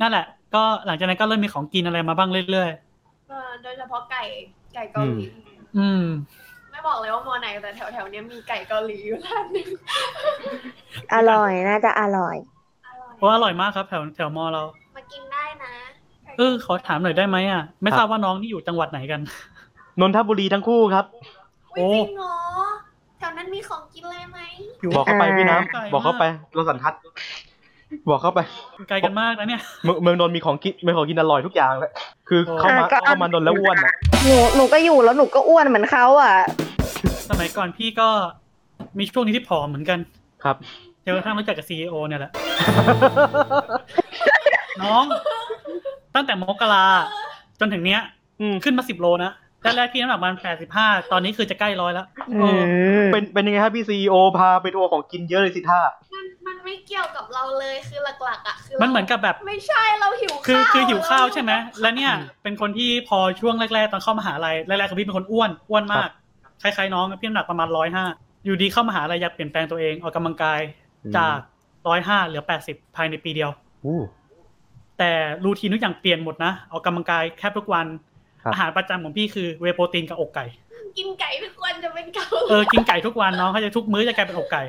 [0.00, 2.70] นั่นแหละ ก็หลังจากนั้นก็เริ่มมีของกินอะไรมาบ้างเรื่อย
[3.28, 4.22] เออโดยเฉพาะไก่
[4.74, 6.04] ไก่เกาหลีๆ อืม
[6.72, 9.68] ไม่บอกเลยว่ามอไหนแต่แถวแถวๆเนี้ยมีไก่เกาหลีอยู่ร้านหนึง
[11.14, 12.36] อร่อยน่าจะอร่อย
[12.88, 14.62] อร่อยเพราะว่าอร่อยมากครับ แถวแถวมอเรา
[14.96, 15.72] มากินได้นะ
[16.38, 19.20] เออ ขอถามหน่อยได้ไหมอะ ไม่ทราบว่าน้องนี่อยู่จังหวัดไหนกัน
[20.00, 21.04] นนทบุรีทั้งคู่ครับ
[21.78, 22.36] อุ๊ยจริงเหรอ
[23.18, 24.41] แถวนั้นมีของกินอะไรไหมอยู่
[24.96, 26.94] บอกเข้าไปพี่น้ไกลมากำบอกเข้าไปเราสันทัด
[28.10, 28.40] บอกเข้าไป
[28.88, 31.92] ไกลกันมากนะเนี่ย เมืองเมืองนนท์มีของกินมีของกินอร่อยทุกอย่างเลย
[32.28, 33.92] คือเข้ามาอ่าก็ เข้ามานนท์แล้วอ้วนอะ
[34.24, 36.34] หนูหนูก็อยู่แล้วหนูก็อ้วนเหมือนเขาอะ
[37.28, 38.08] สมัยก่อนพี่ก็
[38.98, 39.98] มีช่วงนี้ที่ผอมเหมือนกัน
[40.44, 40.56] ครับ
[41.04, 42.32] จนกระทั่งรู้จักกับซีอเนี่ยแหละ
[44.82, 45.04] น้อง
[46.14, 46.84] ตั้งแต่มกรา
[47.60, 48.00] จนถึงเนี้ย
[48.40, 52.60] อืมขึ้นมาสิบโลนะ แรกๆพี่น้ำหนักมันแปดสิบห้าตอนนี้คือจะใกล้ร้อยแล้วอืม
[53.12, 55.80] เป็นเป็นยังไงครับพี่ซีโอพาไปทัวร์ของกินเยอะเลยสิท่า
[56.14, 66.08] มันมันไม่เกี่ยวกับเราเลยคือหลักๆอะคือมันเหมือนกับแบบไม่ใช่เราหิวคือข้าวคือหิวข้าวใช่ไหมเราหิวข้าวแล้วเนี่ยเป็นคนที่พอช่วงแรกๆตอนเข้ามหาลัยแรกๆคือพี่เป็นคนอ้วนอ้วนมาก
[66.62, 68.04] คล้ายๆน้องพี่น้ำหนักประมาณร้อยห้า
[68.44, 70.60] อยู่ดีเข้ามหาลัยอยากเปลี่ยนแปลงตัวเองออกกำลังกาย
[71.04, 71.36] อืมจาก
[71.88, 73.50] ร้อยห้าเหลือแปดสิบภายในปีเดียว
[73.84, 74.00] อู้
[74.98, 75.12] แต่
[75.44, 78.11] รูทีนทุกอย่างเปลี่ยนหมดนะออกกำลังกายแคบทุกวันครับ
[78.52, 80.46] อาหารประจำของพี่คือเวย์โปรตีนกับอกไก่
[80.98, 84.62] กินไก่ทุกวันจะเป็นเกาเออกินไก่ทุกวันน้องเขาจะทุกมื้อจะกลายเป็นอกไก่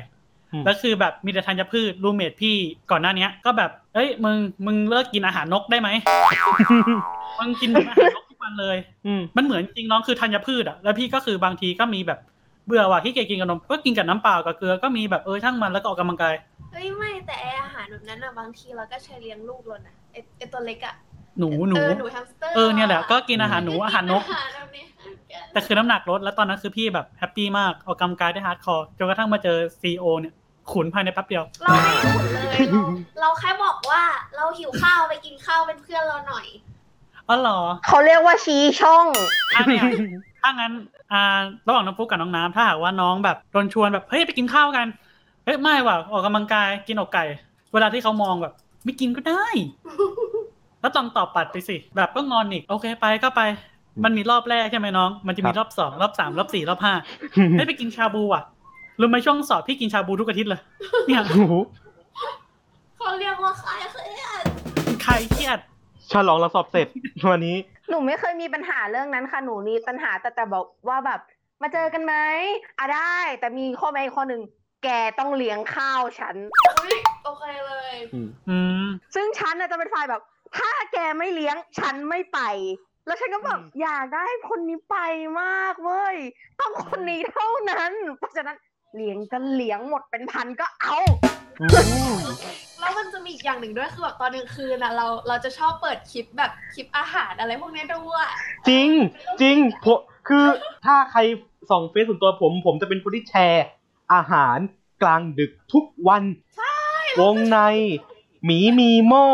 [0.52, 2.56] อืมแล้วคือแบบมีแต่ธัญพืชรูเมทพี่
[2.90, 5.88] ก่อนหน้าเนี้ยก็แบบเอ้ยมึงมึงเลิกกินอาหารนกได้ไหม
[7.38, 12.18] มึงกินเหมือนอาหารนกทุกวันเลยอืมมันเหมือนจริงน้องคือธัญพืชอะแล้วพี่ก็คือบางทีก็มีแบบ
[12.66, 16.34] เบื่อว่ะที่เกียจกินกับนมก็กินกับน้ำเปล่ากับเกลือก็มีแบบเออช่างมันแล้วก็ออกกำลังกาย
[16.72, 20.94] เฮ้ยไม่แต่ไออาหารแบบนั้นอะบางทีเราก็ใช้เลี้ยงลูกเรานะไอไอตัวเล็กอะ
[21.38, 30.34] หนูหนูเออหนูแฮแฮมสเตอร์เออเนี่ยแหละก็กินอาหารหนูอาหารนกอาหารแบบนี้เหมือนกันแต่คือน้ำหนักลดแล้วตอนนั้นคือพี่แบบ happy มากออกกำลังกายได้ hardcore จนกระทั่งมาเจอซีโอเนี่ย
[30.72, 32.82] ขุนภายในแป๊บเดียว เราไม่ขุนเลย เรา
[33.20, 34.02] เราแค่บอกว่า
[34.36, 36.46] เราหิวข้าวไปกินข้าวเป็นเพื่อนเราหน่อย
[37.28, 39.06] อ๋อเหรอเขาเรียกว่าชี้ช่อง
[39.54, 39.82] ถ้าเนี่ย
[40.40, 40.72] ถ้างั้น
[41.12, 44.86] อ่าระหว่างน้องฟุกกับน้องน้ำถ้าหากว่าน้องแบบโดนชวนแบบเฮ้ยไปกินข้าวกัน
[45.44, 47.24] เฮ้ยไม่ว่ะออกกำลังกายกินอกไก่
[47.72, 48.52] เวลาที่เขามองแบบ
[48.84, 49.46] ไม่กินก็ได้
[50.84, 53.40] แล้วต้องตอบปัดไปสิ แบบก็งอนอีก โอเคไปก็ไป
[54.04, 56.94] มันมีรอบแรกใช่ไหมน้อง มันจะมีครับรอบสองรอบสามรอบสี่รอบห้า
[57.52, 58.42] ให้ไปกินชาบูอะ
[59.00, 60.60] รู้ไหมช่วงสอบพี่กินชาบูทุกอาทิตย์เลย
[61.06, 61.54] เนี่ยโอ้โห
[62.96, 64.44] เขาเรียกว่าใครเครียด
[65.02, 65.58] ใครเครียด
[66.12, 66.86] ฉลองเราสอบเสร็จ
[67.30, 67.56] วันนี้
[67.88, 71.20] หนูไม่เคยมีปัญหาเรื่องนั้นค่ะ หนูมีปัญหาแต่แต่บอกว่าแบบ
[71.62, 72.14] มาเจอกันไหม
[72.78, 74.42] อะได้ แต่มีข้อแม้ข้อหนึ่ง
[74.84, 76.94] แกต้องเลี้ยงข้าวฉัน อุ้ย
[77.24, 77.94] โอเคเลย
[78.48, 80.22] อืม ซึ่งฉันน่ะจะเป็นฝ่ายแบบ
[80.56, 82.40] ถ้าแกไม่เลี้ยงฉันไม่ไป
[83.06, 84.96] แล้วฉันก็แบบอืมอยากได้คนนี้ไป
[85.40, 86.16] มากเว้ย
[86.60, 88.56] ต้องคนนี้เท่านั้น เพราะฉะนั้น
[88.96, 90.98] เลี้ยงก็เลี้ยงหมดเป็นพันก็เอา
[92.80, 98.28] แล้วมันจะมีอีกอย่างหนึ่งด้วยคือแบบตอนกลางคืนอะเราเราจะชอบเปิดคลิปแบบคลิปอาหารอะไรพวกเนี้ยด้วย
[98.68, 98.88] จริง
[99.40, 100.44] จริงผมคือ
[100.84, 101.20] ถ้าใคร
[101.70, 103.66] ส่องเฟซส่วนตัวผม ผมจะเป็นคนที่แชร์
[104.14, 104.58] อาหาร
[105.02, 106.22] กลางดึกทุกวัน
[107.20, 107.58] วงใน
[108.44, 109.26] หมีมีหม้อ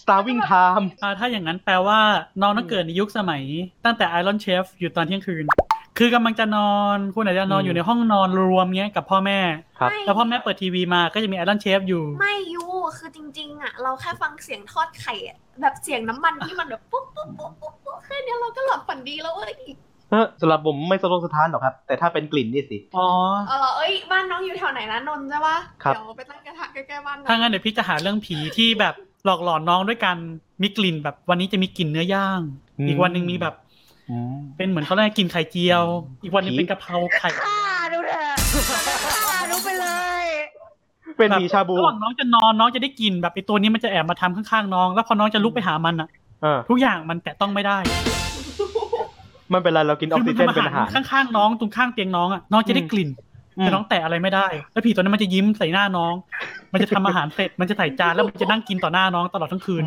[0.00, 2.00] Starving Time อ่าถ้าอย่างนั้นแปลว่า
[2.40, 3.42] น้องต้องเกิดในยุคสมัย
[3.84, 5.44] ตั้งแต่ Iron Chef อยู่ตอนเที่ยงคืน
[5.98, 9.38] คือกำลังจะนอนคุณอาจจะนอนอืมอยู่ในห้องนอนรวมเงี้ยกับพ่อแม่
[9.78, 12.64] ครับ ไม่แล้วพ่อแม่เปิดทีวีมาก็จะมี Iron Chef อยู่ ไม่ยู
[12.98, 19.52] คือจริง ๆ อะ เราแค่ฟังเสียงทอดไข่อะแบบเสียงน้ำมันที่มันแบบปุ๊บปุ๊บปุ๊บปุ๊บปุ๊บแค่เนี้ยเราก็หลับฝันดีแล้วเว้ย
[20.10, 23.08] เออสำหรับผมไม่สะทกสะท้านหรอกครับ แต่ถ้าเป็นกลิ่นนี่สิ อ๋อ
[23.48, 30.16] เออเอ้ยบ้านน้องอยู่แถวไหนนะนนท์ใช่ปะครับ เดี๋ยวไปตั้งกระทะใกล้ๆบ้านน้องถ้างั้นเดี๋ยวพี่จะหาเรื่องผีที่แบบ หลอกหลอนน้องด้วยกัน
[30.62, 32.40] มีกลิ่นแบบวันนี้จะมีกลิ่นเนื้อย่าง
[32.78, 33.54] อืมอีกวันหนึ่งมีแบบ
[34.10, 35.82] อืมเป็นเหมือนเขาเรียกกลิ่นไข่เจียว
[36.22, 37.58] อีกวันหนึงผีเป็นกะเพราไข่ฆ่า
[37.92, 38.34] ดูเถอะ
[39.04, 39.86] ฆ่าดูไปเล
[40.22, 40.26] ย
[41.16, 46.08] เป็นผีชาบูระหว่างน้องจะนอนน้องจะได้กลิ่นแบบไอตัวนี้มันจะแอบมาทำข้างๆน้อง แล้วพอน้องจะลุกไปหามันอะ
[46.42, 47.78] เออทุกอย่างมันแตะต้องไม่ได้
[49.52, 56.14] มันเป็นไรเรากินออกซิเจนเป็นอาหารข้างๆน้องตรงข้างเตียงน้องอะน้องจะได้กลิ่นอืม แต่น้องแตะอะไรไม่ได้ แล้วผีตัวนั้นมันจะยิ้มใส่หน้าน้อง
[56.72, 59.84] มันจะทำอาหารเสร็จ มันจะใส่จานแล้วมันจะนั่งกินต่อหน้าน้องตลอดทั้งคืน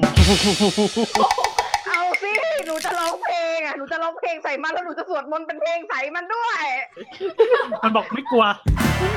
[1.88, 2.32] เอาสิ
[2.66, 6.64] หนูจะร้องเพลงอะหนูจะร้องเพลงใส่มันแล้วหนูจะสวดมนต์เป็นเพลงใส่มันด้วย
[7.84, 8.46] มันบอกไม่กลัว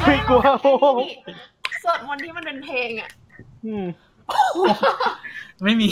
[0.07, 0.87] ไม่กลัว โอ้โห
[1.85, 3.11] สวดมนต์ที่มันเป็นเพลงอะ
[3.67, 3.87] อืม
[5.65, 5.89] ไม่มี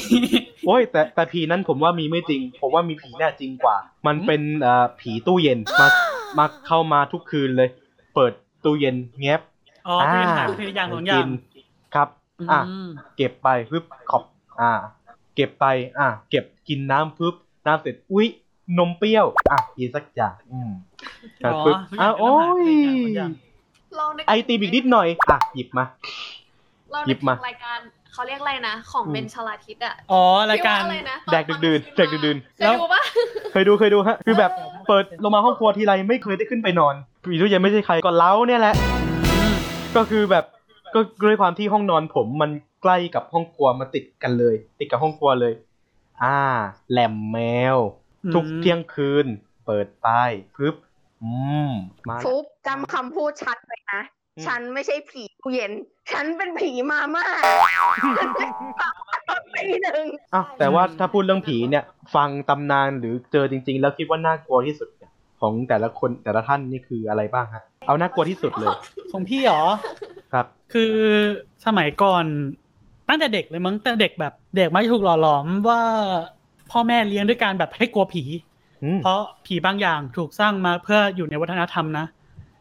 [0.66, 5.88] โอ้ยแต่แต่ผีนั้นผมว่ามีไม่จริง ผมว่ามีผีแน่จริงกว่า มันเป็นเอ่อผีตู้เย็นมา
[6.38, 7.68] มาเข้ามาทุกคืนเลย
[8.14, 8.32] เปิด
[8.64, 9.40] ตู้เย็นแงบ
[9.88, 11.28] อ๋อเป็นหาเป็นอย่างสองอย่างกิน
[11.94, 12.08] ครับ
[12.50, 14.22] อะมเก็บไปปึ๊บขอบ
[14.60, 14.72] อ่า
[15.34, 15.66] เก็บไป
[15.98, 17.34] อะเก็บกินน้ำปึ๊บ
[17.66, 18.26] น้ำเสร็จอุ๊ย
[18.78, 20.70] นมเปรี้ยวอะกินสักอย่างอืม
[21.44, 22.72] อ๋อปึ๊บทุกออะย่างโอ้ยเป็
[23.10, 23.32] นอย่าง
[23.96, 25.84] เรานึกไอตีมอีกนิดหน่อยอะหยิบมา
[26.90, 27.78] เราหยินึกบถึมางรายการ
[28.12, 33.02] เขาเรียกอะไรนะ ของอืมเบนชลาทิศอะอ๋อรายการที่ว่อะไรนะแดกดึกๆแดกดึกๆเคยดูปะ
[33.52, 34.50] เคยดูเคยดูฮะ คือแบบ
[34.88, 36.94] เปิดลงมาห้องครัวทีไรไม่เคยได้ขึ้นไปนอน
[37.26, 38.74] ผีตู้เย็นไม่ใช่ใครก็เล้าเนี่ยแหละ
[39.32, 39.54] อืม
[39.96, 40.44] ก็คือแบบ
[40.94, 42.50] ก็ด้วยความที่ห้องนอนผมมัน
[42.82, 45.52] ใกล้กับห้องครัวมาติดกันเลย ติดกับห้องครัวเลย
[46.22, 46.38] อ่า
[46.90, 47.38] แหลมแม
[47.74, 47.76] ว
[48.34, 49.26] ทุกเที่ยงคืน
[49.66, 50.76] เปิดป้ายปึ๊บ
[51.22, 51.30] อื
[51.68, 51.70] ม
[52.08, 54.00] มาแล้วฟุบจำคำพูดชัดเลยนะ
[54.36, 55.72] อืมฉันไม่ใช่ผีตู้เย็น
[56.12, 57.24] ฉันเป็นผีมาม่า
[59.54, 61.84] ปีหนึ่งอะแต่ว่าถ้าพูดเรื่องผีเนี่ย
[62.14, 65.03] ฟังตำนานหรือเจอจริง ๆ แล้วคิดว่าน่ากลัวที่สุดเนี่ย
[65.44, 68.74] ของแต่ละคนแต่ละท่านนี่คืออะไรบ้างฮะเอาน่ากลัวที่สุดเลย
[69.12, 69.62] ของพี่เหรอ
[70.32, 70.94] ครับ คือ
[71.66, 72.24] สมัยก่อน
[73.08, 75.80] ตั้งแต่เด็กเลยมั้งตั้งแต่เด็กแบบเด็กมักจะถูกหล่อหลอมว่า
[76.70, 78.24] พ่อแม่เลี้ยงด้วยการแบบให้กลัวผี
[78.82, 82.06] อืมเพราะผีบางอย่างถูกสร้างมาเพื่ออยู่ในวัฒนธรรมนะ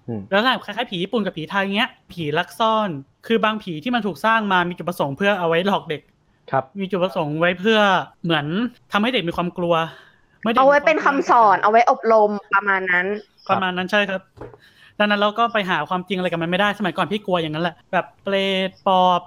[0.07, 2.89] อืมแล้วถ้าคล้ายๆผีญี่ปุ่นกับผีไทยเงี้ย ผีลักซ่อน
[3.27, 6.01] คือบางผีที่มันถูกสร้างมามีจุดประสงค์เพื่อเอาไว้หลอกเด็ก
[6.51, 7.79] ครับ มีจุดประสงค์ไว้เพื่อ
[8.23, 8.45] เหมือน
[8.91, 10.12] ทำให้เด็กมีความกลัวไม่ได้
[10.57, 13.07] เอาไว้เป็นคำสอนเอาไว้อบรมประมาณนั้น
[13.49, 14.21] ประมาณนั้นใช่ครับ
[14.99, 18.35] ดังนั้นเราก็ไปหาความจริงอะไรกับมันไม่ได้สมัยก่อนพี่กลัวอย่างนั้นแหละแบบเปร
[18.67, 19.21] ตปอบ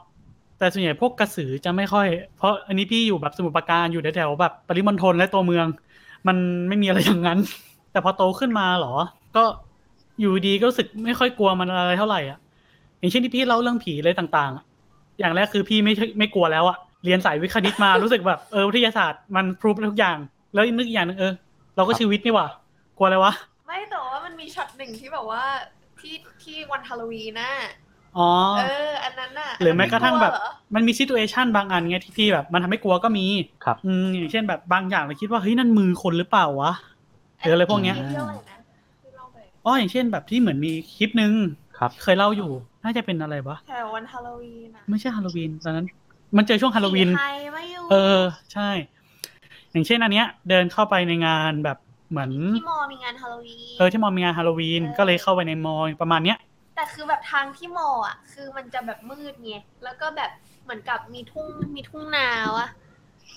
[0.59, 2.07] แต่ส่วนใหญ่พวกกระสือจะไม่ค่อย
[2.38, 5.66] เพราะอันนี้พี่อยู่แบบสมุทรปราการอยู่แถวๆแบบปริมณฑลและตัวเมือง
[6.26, 6.37] มัน
[6.68, 7.38] ไม่มีอะไรอย่างนั้น
[7.92, 8.94] แต่พอโตขึ้นมาเหรอ
[9.37, 9.44] ก็
[10.20, 12.38] อยู่ดีก็รู้สึกไม่ค่อยกลัวมันอะไรเท่าไหร่อะ
[12.98, 14.64] อย่างเช่นที่พี่เล่าเรื่องผีอะไรต่างๆอะ
[15.18, 20.18] อย่างแรกคือพี่ไม่ใช่ไม่กลัวแล้วอะเรียนสายวิทย์คณิตมารู้สึกแบบเออวิทยาศาสตร์มัน prove ทุกอย่าง
[20.52, 21.32] แล้วนึกอีกอย่างหนึงเออ
[21.76, 22.46] เราก็ชีวิตนี่หว่า
[22.96, 23.32] กลัวอะไรวะ
[23.66, 25.42] ไม่แต่ว่ามันมีช็อตหนึ่งที่แบบว่า
[26.00, 27.52] ที่ที่วันฮาโลวีนน่ะ
[28.18, 33.26] อ๋อเออ อันนั้นน่ะหรือแม้กระทั่งแบบอันนั้นไม่มันมีซิ t u เอชันบางอันไงที่พี่แบบ มันทำให้กลัวก็มี
[33.64, 36.72] ครับอืมอย่างเช่นแบบบางอย่างเราคิดว่าเฮ้ยนั่นมือคนหรือเปล่าวะ
[37.38, 38.56] หรืออะไรพวกเนี้ยที่เรื่องอะไรนะ
[39.02, 41.32] ที่เล่าไปอ๋ออย่างเช่นแบบที่เหมือนมีคลิปนึง
[41.78, 42.50] ครับ เคยเล่าอยู่
[42.85, 45.87] น่าจะเป็นอะไรวะแถววันฮาโลวีนน่ะไม่ใช่ฮาโลวีนตอนนั้น
[46.37, 48.70] มันเจอช่วงฮาโลวีนผีไทยไม่อยู่เออ ใช่
[49.76, 51.78] อย่างเช่นอันเนี้ย เดินเข้าไปในงานแบบ
[52.10, 56.38] เหมือนที่มอมีงานฮาโลวีน เออที่มอมีงานฮาโลวีนเออ ก็เลยเข้าไปในมอประมาณเนี้ย
[56.74, 60.30] แต่คือแบบทางที่มออะ คือมันจะแบบมืดไงแล้วก็แบบ
[60.64, 62.68] เหมือนกับมีทุ่งมีทุ่งนาวะ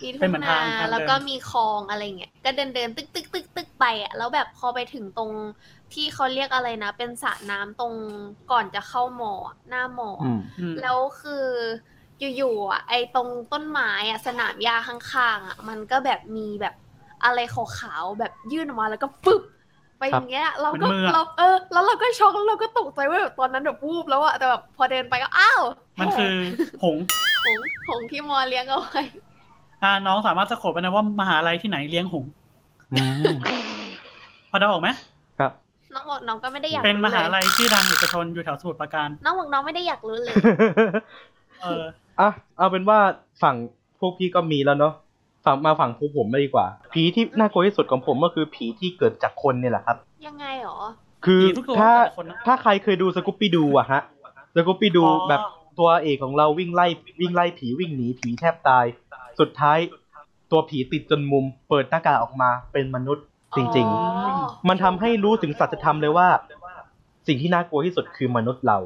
[0.03, 5.31] มีเป็ทุ่นงเหมือนนาทางทางเดิน แล้วก็มีคลองอะไรเงี้ยก็เดินเดินตึกตึกตึกตึกไปอะแล้วแบบพอไปถึงตรง
[5.93, 7.93] ที่เขาเรียกอะไรนะ เป็นสระน้ำตรง
[8.51, 11.45] ก่อนจะเข้ามออะหน้ามออะ อืม อืม แล้วคือ
[12.19, 16.73] อยู่ๆอะไอ้ตรงต้นไม้อะสนามหญ้าข้างๆอะมันก็แบบมีแบบ
[17.23, 19.41] อะไรขาวๆแบบยื่นออกมาแล้วก็ฟึบ
[19.99, 25.61] ไปอย่างเงี้ยเราก็เหมือนมืออะ เราเออแล้วเราก็ช็อกแล้วเราก็ตกใจว่าแบบตอนนั้นแบบวูบแล้วอะแต่แบบพอเดินไปก็อ้าว
[25.99, 26.35] มันคือ
[26.83, 27.03] หงส์
[27.45, 29.01] หงหงที่มอเลี้ยงเอาไว้
[29.83, 32.31] อ่าน้องสามารถสะกดไปนะว่ามหาลัยที่ไหนเลี้ยงหงส์
[32.93, 33.01] อื
[33.33, 33.35] ม
[34.49, 34.89] พอเดาออกไหม
[35.39, 35.51] ครับ
[35.93, 40.35] น้องบอกน้องก็ไม่ได้อยากเป็นรู้มหาเลลัยยชื่อดังเอกชนอยู่แถวสมุทรปราการน้องบอกน้องไม่ได้อยากรู้เลย
[41.61, 41.83] เออ
[42.19, 42.99] อะเอาเป็นว่า
[43.43, 43.55] ฝั่ง
[43.99, 44.93] พวกพี่ก็มีแล้วเนาะ
[45.45, 50.79] ฝั่งมาฝั่งพวกผมเลยดีกว่า ผีที่น่ากลัวที่สุดของผมก็คือผีที่เกิดจากคนเนี่ยแหละครับ ยังไงหรอ
[51.25, 54.01] คือผีทุกตัวถ้าเกิดจากคนนะ ถ้าใครเคยดูสกูปปี้ดูอะฮะ
[54.55, 55.41] สกูปปี้ดูอ๋อ แบบ
[55.79, 56.87] ตัวเอกของเราวิ่งไล่
[57.21, 58.85] วิ่งไล่ผีวิ่งหนีผีแทบตาย
[59.39, 59.77] สุดท้าย
[60.51, 63.99] ตัวผีติดจนมุม เปิดหน้ากากออกมาเป็นมนุษย์จริง อ๋
[64.43, 66.27] อ ๆ มันทำให้รู้ถึงสัจธรรมเลยว่า
[67.27, 68.77] สิ่งที่น่ากลัวที่สุดคือมนุษย์เรา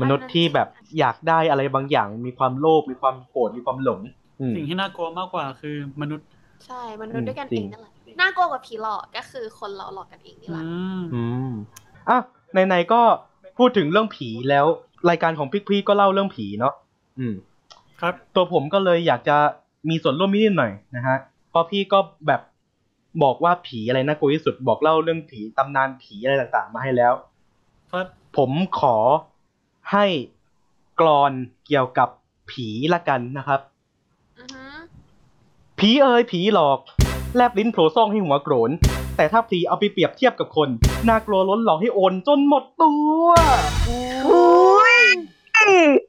[0.00, 4.00] มนุษย์ที่แบบอยากได้อะไรบางอย่าง มีความโลภมีความโกรธมีความหลง
[4.40, 6.26] อืมสิ่งที่น่ากลัวมากกว่าคือมนุษย์
[6.66, 10.64] ใช่มนุษย์ด้วยกันจริเองงนั่นแหละน่ากลัวกว่าผีหลอกก็คือคนเราหลอกกันเองนี่แหอืละ
[10.98, 11.50] มอืม
[12.08, 12.18] อะ
[12.66, 13.00] ไหนๆก็
[13.58, 14.66] พูดถึงเรื่องผีแล้ว
[15.10, 16.74] รายการของพี่พี่ก็เล่าเรื่องผีเนาะ
[17.18, 17.34] อืม
[18.00, 19.36] ครับ ตัวผมก็เลยอยากจะ
[19.88, 21.16] มีส่วนร่วมนิดหน่อยนะฮะ
[21.50, 22.40] เพราะพี่ก็แบบ
[23.22, 27.12] บอกว่าผีอะไรน่ากลัวที่สุดบอกเล่าเรื่องผีตำนานผีอะไรต่างๆ มาให้แล้ว
[27.92, 28.96] ครับ ผมขอ
[29.92, 30.06] ให้
[31.00, 31.32] กรอน
[31.66, 32.08] เกี่ยวกับ
[32.50, 33.60] ผีละกันนะครับ
[34.38, 34.64] อือฮึ
[35.78, 36.78] ผีเอ่ยผีหลอก
[37.36, 38.70] แลบลิ้นโผล่ซ่องให้หัวโกรน
[39.16, 40.68] แต่ถ้าผีเอาไปเปรียบเทียบกับคน
[41.08, 42.92] น่ากลัวล้นหลอกให้โอนจนหมดตั
[43.24, 43.28] ว
[44.28, 44.96] อุ้ย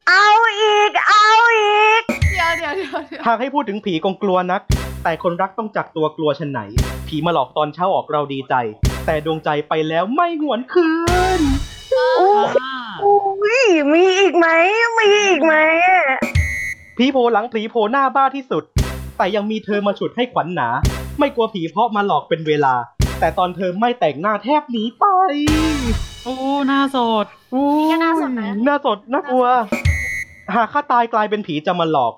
[0.10, 0.28] เอา
[0.60, 4.62] อีก เอาอีก เดี๋ยวเดี๋ยวเดี๋ยวเดี๋ยวหากให้พูดถึงผีคงกลัวนัก
[5.04, 6.62] แต่คนรักต้องจักตัวกลัวชันไหน
[7.08, 8.54] ผีมาหลอกตอนเช้าออกเราดีใจ
[9.06, 10.90] แต่ดวงใจไปแล้วไม่หวนคื
[11.40, 11.42] น
[11.96, 12.71] อ่า
[13.04, 14.48] อุ้ยมีอีกไหม
[14.98, 15.54] มีอีกไหม
[15.86, 16.02] อะ
[16.98, 18.64] ผีโผล่หลังผีโผล่หน้าบ้าที่สุด
[19.18, 20.68] แต่ยังมีเธอมาฉุดให้ขวัญหนา
[21.20, 22.74] ไม่กลัวผีเพราะมาหลอกเป็นเวลา
[23.20, 25.06] แต่ตอนเธอไม่แต่งหน้าแทบหนีไป
[26.24, 26.36] โอ้
[26.68, 29.46] หน้าโสดอู้นี่ก็น่าสนนะน่าสดน่ากลัว
[30.56, 32.14] หากข้าตายกลายเป็นผีจะมาหลอก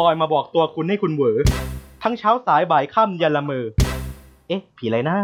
[0.00, 1.38] ลอยมาบอกตัวคุณให้คุณเหวอ
[2.02, 3.64] ทั้งเช้าสายบ่ายค่ำยันละเมอ
[4.48, 5.18] เอ๊ะ ผีอะไรนะ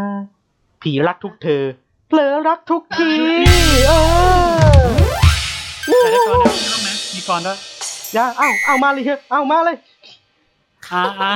[0.81, 1.63] ผีรักทุกเธอ
[2.09, 3.11] เผลอรักทุกที
[3.87, 3.91] เอ
[4.71, 4.72] อ
[5.87, 7.57] แต่ได้ก่อนนะมีบ้างไหมมีก่อนด้วย
[8.13, 9.77] อย่าเอ้าเอ้ามาเลยเถอะเอ้ามาเลย
[10.91, 11.31] อ่าอ่า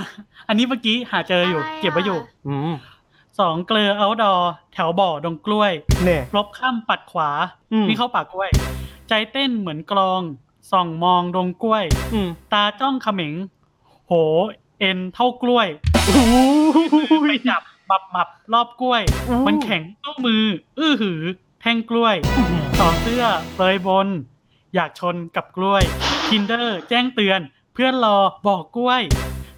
[0.47, 2.73] อันนี้เมื่อกี้หาเจออยู่อะไรอะเก็บไว้อยู่อืม
[3.39, 4.33] สองเกลือเอาดอ
[4.73, 5.71] แถวบ่อดงกล้วย
[6.03, 7.29] เนี่ยพลบข้ามปัดขวา
[7.71, 8.49] อืม วิ่งเข้าปากกล้วย
[9.09, 10.21] ใจเต้นเหมือนกลอง
[10.71, 11.83] ส่องมองดงกล้วย
[12.13, 13.33] อืมตาจ้องเขม็ง
[14.07, 14.13] โห
[14.79, 15.67] เอ็นเท่ากล้วย
[16.05, 16.23] โอ้
[17.21, 20.43] ไปย จับบับมับรอบกล้วย อู้ มันแข็งตู้มือ
[20.79, 21.21] อื้อหือ
[21.61, 22.15] แทงกล้วย
[22.77, 23.23] ถอดเสื้อ
[23.55, 24.07] เปลยบน
[24.79, 25.83] อยากชนกับกล้วย
[26.29, 27.39] คินเดอร์แจ้งเตือน
[27.73, 29.01] เพื่อนรอบอกกล้วย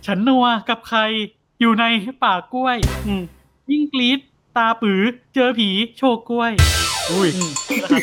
[0.06, 1.00] ฉันนัวกับใคร
[1.60, 1.86] อยู่ใน
[2.24, 2.78] ป่ากล้วย
[3.08, 3.24] อืม
[3.72, 4.20] ยิ่งกรีด
[4.58, 5.02] ตาปือ
[5.36, 6.52] เจอผีโชว์กล้วย
[7.12, 8.02] อุ้ยอืมนะครับ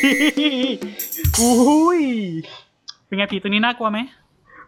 [1.41, 2.01] อุ้ย
[3.07, 3.99] เป็นไงผีตัวนี้น่ากลัวไหม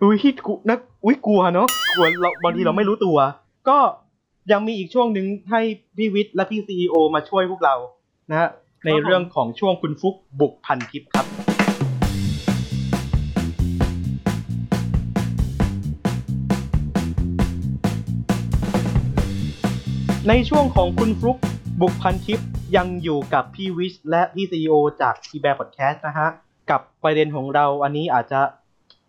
[0.02, 3.18] อุ้ยกูนะอุ้ยกลัวเนาะกลัวเราบางทีเราไม่รู้ตัว
[3.68, 3.78] ก็
[4.52, 5.60] ยังมีอีกช่วงหนึ่งให้
[5.96, 7.74] พี่วิทย์และพี่ซีอมาช่วยพวกเรา
[8.30, 8.48] นะฮะ
[8.86, 11.47] ในเรื่องของช่วงคุณฟุกบุกพันทิปครับ
[20.28, 21.38] ในช่วงของคุณฟลุก
[21.80, 22.40] บุกพันทิป
[22.76, 26.28] ยังอยู่กับพี่วิชและพี่ซีอจากทีแบร์พอดแคสต์นะฮะ
[26.70, 28.40] กับประเด็นของเราอันนี้อาจจะ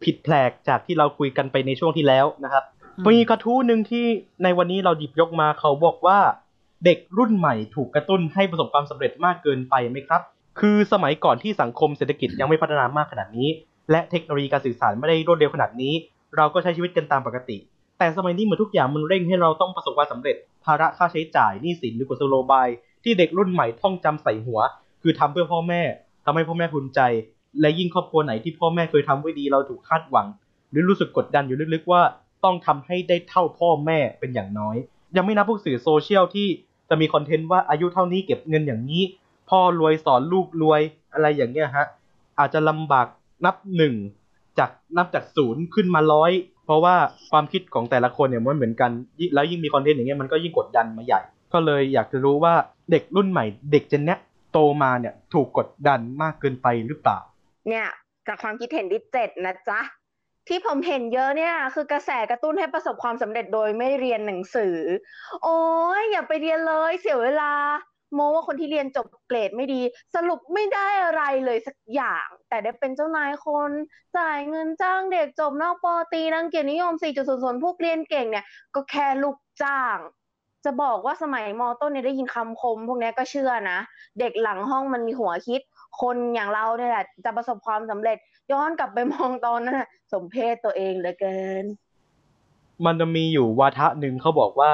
[0.03, 2.63] ผิดแผลกจากที่เราคุยกันไปในช่วงที่แล้วนะครับ
[2.97, 4.05] อืมมีกระทู้หนึ่งที่
[4.43, 6.19] ในวันนี้เราหยิบยกมาเขาบอกว่า
[6.85, 10.21] เด็กรุ่นใหม่ถูกกระตุ้นให้ประสบความสำเร็จมากเกินไปไหมครับ
[10.59, 13.49] คือสมัยก่อนที่สังคมเศรษฐกิจยังไม่พัฒนามากขนาดนี้
[13.91, 15.93] และเทคโนโลยีการสื่อสารไม่ได้รวดเร็วขนาดนี้
[16.37, 17.57] เราก็ใช้ชีวิตกันตามปกติ
[17.99, 20.35] แต่สมัยนี้เหมือนทุกอย่างมันเร่งให้เราต้องประสบความสำเร็จ
[20.65, 22.67] ภาระค่าใช้จ่ายหนี้สินหรือกุศโลบาย
[23.03, 24.59] ที่เด็กรุ่นใหม่ท่องจำใส่หัว
[25.01, 25.81] คือทำเพื่อพ่อแม่
[26.25, 26.99] ทำให้พ่อแม่ภูมิใจ
[27.61, 30.27] และยิ่งครอบครัวไหนที่พ่อแม่เคยทำไว้ดีเราถูกคาดหวัง
[30.71, 32.01] หรือรู้สึกกดดันอยู่ลึกๆว่า
[32.43, 34.75] ต้องทำให้ได้เท่าพ่อแม่เป็นอย่างน้อย
[35.15, 36.47] ยังไม่นับพวกสื่อโซเชียลที่
[36.89, 39.03] จะมีคอนเทนต์ว่าอายุเท่านี้เก็บเงินอย่างนี้
[39.49, 40.81] พ่อรวยสอนลูกรวย
[41.13, 41.85] อะไรอย่างเงี้ยฮะ
[42.39, 43.07] อาจจะลำบาก
[43.45, 43.95] นับหนึ่ง
[44.59, 46.31] จากนับจากศูนย์ขึ้นมาร้อย
[46.69, 46.95] เพราะว่า
[47.31, 48.91] ความคิดของแต่ละคนเนี่ยมันเหมือนกัน
[49.33, 51.21] แล้วยิ่งมีคอนเทนต์อย่างเงี้ยมันก็ยิ่งกดดันมาใหญ่
[51.53, 52.53] ก็เลยอยากจะรู้ว่า
[52.91, 54.19] เด็กรุ่นใหม่ เด็กเจนเนี้ย
[54.53, 57.19] โตมาเนี่ยถูกกดดันมากเกินไปหรือเปล่า
[57.69, 57.87] เนี่ย
[58.27, 59.79] จากความคิดเห็นที่เจ็ดนะจ๊ะ
[60.47, 64.77] ที่ผมเห็นเยอะเนี่ยคือกระแสกระตุ้นให้ประสบความสำเร็จโดยไม่เรียนหนังสือ
[65.43, 65.59] โอ้
[65.99, 67.51] ยอย่าไปเรียนเลยเสียเวลา
[68.13, 69.81] โมว่าคนที่เรียนจบเกรดไม่ดี
[70.15, 73.71] สรุปไม่ได้อะไรเลยสักอย่าง แต่ได้เป็นเจ้านายคน
[74.17, 76.93] จ่ายเงินจ้างเด็กจบนอกปอตรีรังเกียจนิยม
[77.27, 78.45] 4.00 พวกเรียนเก่งเนี่ย
[78.75, 79.97] ก็แค่ลูกจ้าง
[80.65, 83.79] จะบอกว่าสมัยมต้นเนี่ยได้ยินคำคม พวกนี้ก็เชื่อนะ
[84.19, 85.61] เด็กหลังห้องมันมีหัวคิด
[86.01, 88.17] คนอย่างเราเนี่ยแหละ จะประสบความสำเร็จ
[88.51, 89.81] ย้อนกลับไปมองตอนนั้น
[90.13, 91.65] สมเพศตัวเองเหลือเกิน
[92.85, 94.71] มันจะมีอยู่วาทะหนึ่งเขาบอกว่า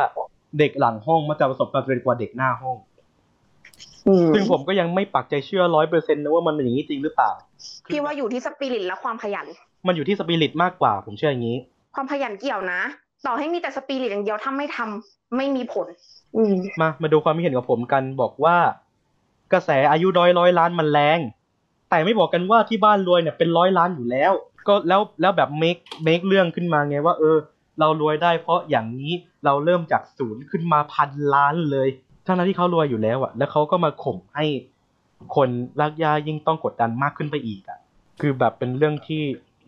[0.59, 2.77] เด็กหลังห้องมันจะประสบความสำเร็จกว่าเด็กหน้าห้อง
[4.33, 7.31] ซึ่งผมก็ยังไม่ปักใจเชื่อร้อยเปอร์เซ็นต์นะว่ามันเป็นอย่างนี้จริงหรือเปล่า
[7.89, 9.47] พี่ว่าอยู่ที่สปิริตและความขยัน
[9.87, 11.57] มันอยู่ที่สปิริตมากกว่า ผมเชื่ออย่างนี้
[11.95, 12.81] ความขยันเกี่ยวนะ
[13.25, 15.87] ต่อให้มีแต่สปิริตอย่างเดียวถ้าไม่ทำไม่มีผล
[16.35, 18.57] อืมมามาดูความคิดเห็นของผมกันบอกว่า
[19.53, 21.19] กระแสอายุร้อยร้อยล้านมันแรง
[21.89, 24.31] แต่ไม่บอกกันว่าที่บ้านรวยเนี่ยเป็นร้อยล้านอยู่แล้ว
[24.67, 27.37] ก็แล้วแล้วแบบเมคเมคเรื่องขึ้นมาไงว่า เออ
[27.79, 29.13] เรารวยได้เพราะอย่างนี้
[29.45, 31.89] เราเริ่มจากศูนย์ขึ้นมาพันล้านเลย
[32.25, 34.45] ทั้งนั้นที่เขารวยอยู่แล้วอะแล้วเขาก็มาข่มให้
[35.35, 37.79] คนรากหญ้ายิ่งต้องกดดันมากขึ้นไปอีกอะ
[38.21, 39.21] คือแบบเป็นเรื่องที่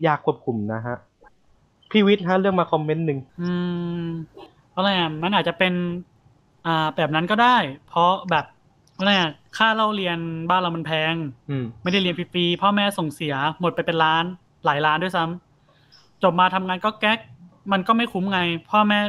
[0.06, 0.96] ยากควบคุมนะฮะ
[1.90, 3.50] พี่วิทย์ฮะเรื่องมาคอมเมนต์หนึ่งอื
[4.04, 4.06] ม
[4.74, 5.74] อะไรอะมันอาจจะเป็น
[6.66, 7.56] อ่า แบบนั้นก็ได้
[7.88, 8.44] เพราะแบบ
[8.98, 10.18] อะไรอะค่าเล่าเรียน
[10.50, 11.14] บ้านเรามันแพง
[11.50, 14.24] อืมไม่ได้เรียนฟรีๆพ่อแม่ส่งเสียหมดไปเป็นล้าน
[14.64, 17.18] หลายล้านด้วยซ้ำจบมาทำงานก็แก๊ก
[17.72, 18.40] มันก็ไม่คุ้มไง
[18.70, 19.00] พ่อแม่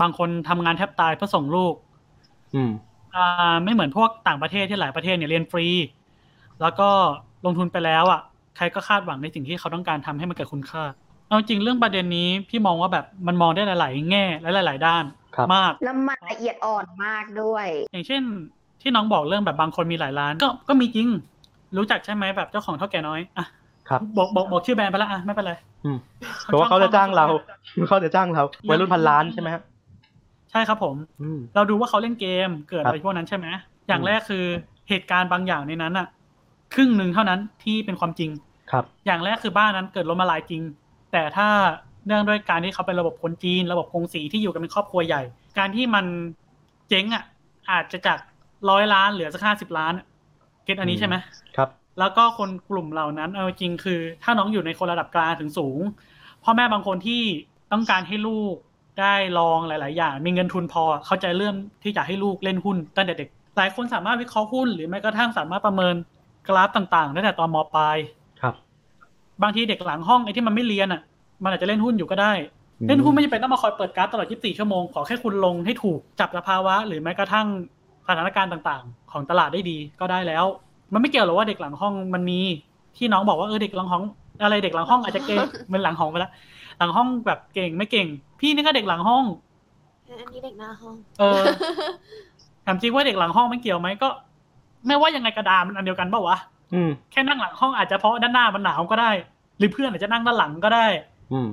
[0.00, 1.74] บางคนทำงานแทบตายเพื่อส่งลูก
[2.54, 2.70] อืม
[3.14, 5.66] อ่าไม่เหมือนพวกต่างประเทศที่หลายประเทศเนี่ยเรียนฟรี
[6.62, 6.88] แล้วก็
[7.44, 8.20] ลงทุนไปแล้วอะ
[8.56, 10.84] ใครก็คาดหวังในสิ่งที่เขาต้องการทำให้มันเกิดคุณค่า
[11.28, 15.04] เอาจริงเรื่องประเด็นนี้พี่มองว่าแบบมันมองได้หลาย ๆ แง่และหลาย ๆ ด้าน
[15.36, 18.22] ครับมากแล้วมันละเอียดอ่อนมากด้วย อย่างเช่น
[18.82, 21.08] ที่น้องบอกเรื่องแบบบางคนมีหลายล้าน ก็ก็มีจริง
[21.78, 23.46] รู้จักใช่ไหมแบบเจ้าของเท่าแก่น้อยอะ
[23.88, 25.52] ครับบอกบอกบอกชื่อแบรนด์ไปละอะไม่เป็นไร
[25.84, 25.98] อืม
[26.44, 27.26] เพราะว่าเขาจะจ้างเรา
[27.88, 29.62] เขาจะจ้างเราวัยรุ่นพันล้านใช่ไหมฮะ
[30.52, 33.46] ใช่ครับผม อืม เราดูว่าเขาเล่นเกมเกิดครับอะไรพวกนั้นใช่ไหม
[33.88, 34.44] อย่างอืมแรกคือ
[34.88, 36.06] เหตุการณ์บางอย่างในนั้นอะ
[36.74, 38.30] ครึ่งหนึ่งเท่านั้นที่เป็นความจริง
[38.70, 40.62] ครับอย่างแรกคือบ้านนั้นเกิดล้มละลายจริง
[41.12, 41.48] แต่ถ้า
[42.06, 45.22] เนื่องด้วยการที่เขาเป็นระบบคนจีน ระบบกงสีที่อยู่กันเป็นครอบครัวใหญ่
[45.58, 46.04] การที่มัน
[46.88, 47.24] เจ๊งอะ
[47.70, 48.18] อาจจะจาก
[48.70, 50.06] ร้อยล้านเหลือสักห้าสิบล้านอะ
[50.64, 51.16] เก็ตอันนี้ใช่ไหม
[51.56, 55.80] ครับ แล้วก็คนกลุ่มเหล่านั้นเอาจริงคือ ถ้าน้องอยู่ในคนระดับกลางถึงสูง
[56.44, 57.22] พ่อแม่บางคนที่
[57.72, 58.54] ต้องการให้ลูก
[59.00, 65.94] ได้ลองหลาย ๆ อย่าง มีเงินทุนพอ เขาใจเรื่องที่จะให้ลูกเล่นหุ้นตั้งแต่เด็ก หลายคนสามารถวิเคราะห์หุ้น หรือแม้กระทั่งสามารถประเมิน
[66.48, 67.96] กราฟต่าง ๆ ตั้งแต่ตอนมปลาย
[68.40, 68.54] ครับ
[69.42, 71.02] บางทีเด็กหลังห้องไอ้ที่มันไม่เรียนอะ
[71.42, 72.32] มันอาจจะเล่นหุ้นอยู่ก็ได้
[72.80, 77.46] อืมเล่นหุ้นไม่จำเป็นต้องมาคอยเปิดกราฟตลอด 24 ชั่วโมง ขอแค่คุณลงให้ถูก จับสภาวะ หรือแม้กระทั่ง
[78.06, 80.44] สถานการณ์ต่าง ๆ ของตลาดได้ดีก็ได้แล้ว
[80.92, 82.40] มันไม่เกี่ยวหรอกว่าเด็กหลังห้องมันมี
[82.96, 84.02] ที่น้องบอกว่าเออเด็กหลังห้อง
[84.42, 85.38] อะไรเด็กหลังห้องอาจจะเก่ง
[85.72, 86.32] มันหลังห้องไปแล้ว
[86.78, 88.06] หลังห้องแบบเก่งไม่เก่ง
[88.42, 89.24] พี่นี่ก็เด็กหลังห้อง
[90.20, 91.42] อันนี้เด็กหน้าห้อง เออ
[92.66, 94.08] ถามจริงว่าเด็กหลังห้องมันเกี่ยวไหมก็
[94.86, 96.38] ไม่ว่ายังไงกระดาษมันอันเดียวกันเปล่าวะ
[96.74, 99.10] อืม แค่นั่งหลังห้องอาจจะเพราะด้านหน้ามันหนาวก็ได้
[99.58, 100.86] หรือเพื่อนอาจจะนั่งด้านหลังก็ได้
[101.32, 101.48] อืม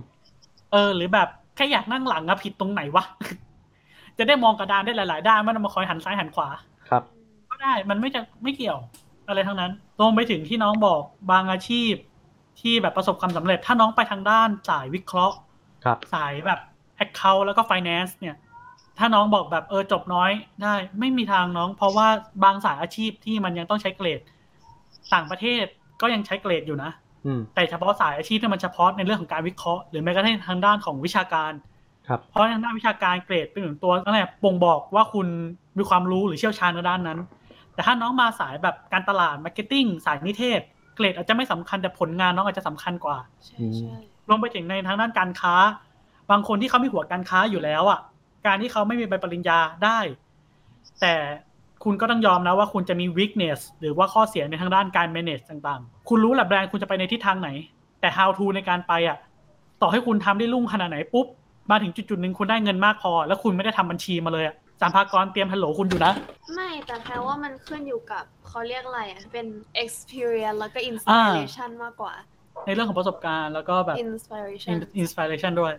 [0.71, 3.03] เออ หรือแบบแค่อยากนั่งหลังอะผิดตรงไหนวะ
[4.17, 6.49] จะได้มองกระดานได้หลาย ๆ ด้านไม่ต้องมาคอยหันซ้ายหันขวา
[6.89, 7.03] ครับ
[7.49, 8.79] ก็ได้ มันไม่จะไม่เกี่ยว
[9.27, 11.93] อะไรทั้งนั้นรวมไปถึงที่น้องบอกบางอาชีพ
[12.61, 15.37] ที่แบบประสบความสำเร็จ ถ้าน้องไปทางด้านสายวิเคราะห์
[15.85, 16.59] ครับ สายแบบ
[17.05, 18.35] Account แล้วก็ Finance เนี่ย
[18.97, 20.31] ถ้าน้องบอกแบบเออจบน้อย
[20.61, 22.07] ได้ไม่มีทางน้อง เพราะว่า
[22.43, 24.19] บางสายอาชีพที่มันยังต้องใช้เกรด
[25.13, 25.65] ต่างประเทศ
[26.01, 26.91] ก็ยังใช้เกรดอยู่นะ
[27.25, 31.51] อืมแต่เฉพาะสายอาชีพที่มันเฉพาะในเรื่องของการวิเคราะห์หรือแม้กระทั่งทางด้านของวิชาการ
[32.07, 35.27] ครับเพราะทางด้านวิชาการเกรดเป็นหนึ่งตัวนั่นแหละบ่งบอกว่าคุณ
[35.77, 37.19] มีความรู้หรือเชี่ยวชาญในด้านนั้น
[37.73, 40.59] แต่ถ้าน้องมาสายแบบการตลาด marketing สายนิเทศ
[40.95, 43.95] เกรดอาจจะไม่สำคัญแต่ผลงานน้องอาจจะสำคัญกว่าใช่ใช่
[44.27, 45.55] รวมไปถึงในทางด้านการค้า
[46.31, 47.99] บางคนที่เขามีหัวการค้าอยู่แล้วอะ
[48.47, 49.99] การที่เขาไม่มีใบปริญญาได้
[51.01, 51.15] แต่
[51.83, 57.49] คุณก็ต้องยอมนะว่าคุณจะมี weakness หรือว่าข้อเสียในทางด้านการ manage ต่างๆ คุณรู้แหละแบรนด์คุณจะไปในทิศทางไหน
[58.01, 59.17] แต่ how to ในการไปอะ
[59.81, 61.27] ต่อให้คุณทำได้รุ่งขนาดไหนปุ๊บ
[61.71, 66.13] มาถึงจุดๆหนึ่งคุณได้เงินมากพอ แล้วคุณไม่ได้ทำบัญชีมาเลยอะสรรพากรเตรียมฮัลโหลคุณอยู่นะ
[66.55, 69.47] ไม่แต่แปลว่ามันขึ้นอยู่กับเขาเรียกอะไรอะ เป็น
[69.83, 72.13] experience แล้วก็ inspiration มากกว่า
[72.65, 75.73] ในเรื่องของประสบการณ์แล้วก็แบบ inspiration inspiration ด้วย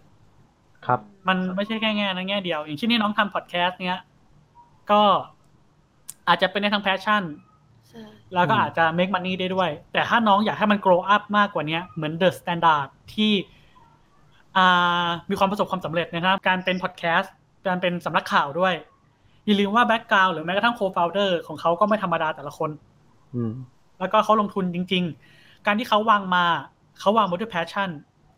[0.87, 4.01] ครับ มันไม่ใช่แค่แง่นั้นแง่เดียว อย่างเช่นที่น้องทำพอดแคสต์เนี้ย
[4.91, 5.03] ก็
[6.29, 7.23] อาจจะเป็นในทาง passion
[7.89, 13.33] ใช่แล้วก็อืมอาจจะ make money ได้ด้วย แต่ถ้าน้องอยากให้มัน grow up มากกว่านี้เหมือน the standard ที่
[14.57, 17.33] อ่ามีความประสบความสำเร็จนะครับ การเป็นพอดแคสต์
[17.67, 18.75] การเป็นสำนักข่าวด้วย
[19.47, 22.71] อย่าลืมว่า background หรือแม้กระทั่ง co-founder ของเขาก็ไม่ธรรมดาแต่ละคน
[23.35, 23.53] อืม
[23.99, 26.45] แล้วก็เขาลงทุนจริง ๆ การที่เขาวางมา
[27.01, 27.91] เขาวางมาด้วย passion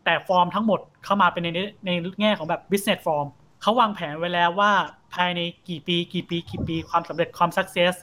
[0.05, 1.47] แต่ฟอร์มทั้งหมดเข้ามาเป็นใน
[1.85, 3.27] ในแง่ของแบบ business form
[3.61, 4.71] เขาวางแผนไว้แล้วว่า
[5.13, 7.93] ภายในกี่ปี กี่ปีกี่ปีความสำเร็จความ success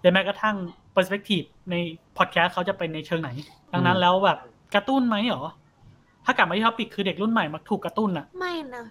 [0.00, 0.56] หรือแม้กระทั่ง
[0.94, 1.74] perspective ใน
[2.18, 3.30] podcast เขาจะเป็นในเชิงไหน
[3.72, 4.38] ดังนั้นแล้วแบบ
[4.74, 5.44] กระตุ้นไหมเหรอ
[6.24, 8.84] ถ้ากลับมาที่ topic คือเด็กรุ่นใหม่มักถูกกระตุ้นอะไม่นะ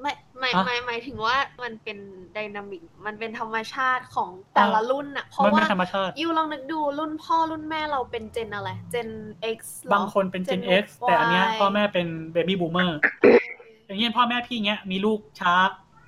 [0.00, 1.98] ไม่ไม่อะไม่หมายถึงว่ามันเป็น
[2.34, 9.08] dynamic มันเป็นธรรมชาติของแต่ละอะรุ่นอะเพราะมันไม่ว่าธรรมชาติ ยูลองนึกดูรุ่นพ่อรุ่นแม่เราเป็นเจนอะไร เจน
[9.56, 12.90] X หรอ บางคนเป็น Gen X แต่อันเนี้ย Y พ่อแม่เป็น baby boomer
[13.86, 15.54] อย่างเงี้ยพ่อแม่พี่เงี้ยมีลูกช้า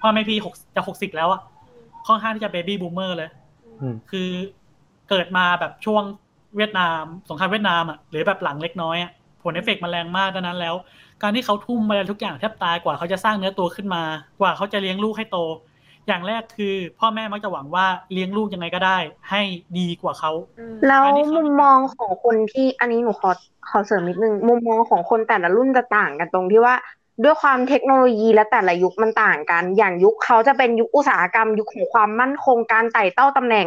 [0.03, 1.41] พ่อแม่พี่หกจะหกสิบแล้วอะ
[2.07, 3.31] ค่อนข้างที่จะ baby boomer เลย
[3.81, 4.29] อืม คือ
[5.09, 6.03] เกิดมาแบบช่วง
[6.57, 10.74] เวียดนาม สงครามเวียดนามอะหรือแบบหลังเล็กน้อยอะ ผลเอฟเฟกต์มันแรงมากดังนั้นแล้ว
[11.22, 14.03] การที่เขาทุ่มอะไรทุกอย่างแทบตายกว่าเขาจะสร้างเนื้อตัวขึ้นมา
[14.41, 15.39] กว่าเขาจะเลี้ยงลูกให้โต
[16.07, 18.99] อย่างแรกคือ พ่อแม่มักจะหวังว่าเลี้ยงลูกยังไงก็ได้
[19.30, 19.43] ให้
[19.78, 23.30] ดีกว่าเขาอืมแล้วอันนี้เขามุมมองของคนที่อันนี้หนูขอ
[23.68, 26.74] ขอเสริมนิดนึงมุมมองของคนแต่ละรุ่นจะต่างกันตรงที่ว่า
[27.24, 33.66] ด้วยความเทคโนโลยีและแต่ละยุคมันต่างกัน อย่างยุคเขาจะเป็นยุคอุตสาหกรรม ยุคของความมั่นคงการไต่เต้าตำแหน่ง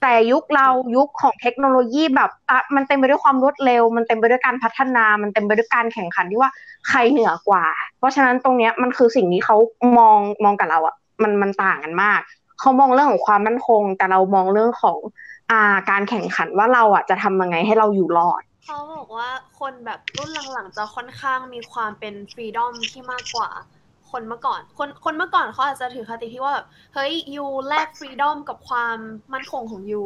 [0.00, 6.50] แต่ยุคเรายุคของเทคโนโลยีแบบอะมันเต็มไปด้วยความรวดเร็ว มันเต็มไปด้วยการพัฒนา มันเต็มไปด้วยการแข่งขันที่ว่า
[6.88, 7.64] ใครเหนือกว่า
[7.98, 9.56] เพราะฉะนั้นตรงเนี้ยมันคือสิ่งที่เขา
[9.98, 12.20] มองมองกับเราอะมันมันต่างกันมาก
[12.60, 14.98] เขามองเรื่องของความมั่นคง แต่เรามองเรื่องของ
[15.50, 19.28] อ่าการแข่งขันว่าเราอะจะทำยังไงให้เราอยู่รอดเขาบอกว่า
[19.60, 23.50] คนแบบรุ่นหลังๆจะค่อนข้างมีความเป็น freedom ที่มากกว่า
[24.12, 28.96] คนเมื่อก่อน คนคนเมื่อก่อนเขาอาจจะถือคติที่ว่าแบบเฮ้ย you แลก freedom กับความ
[29.32, 30.04] มั่นคงของ you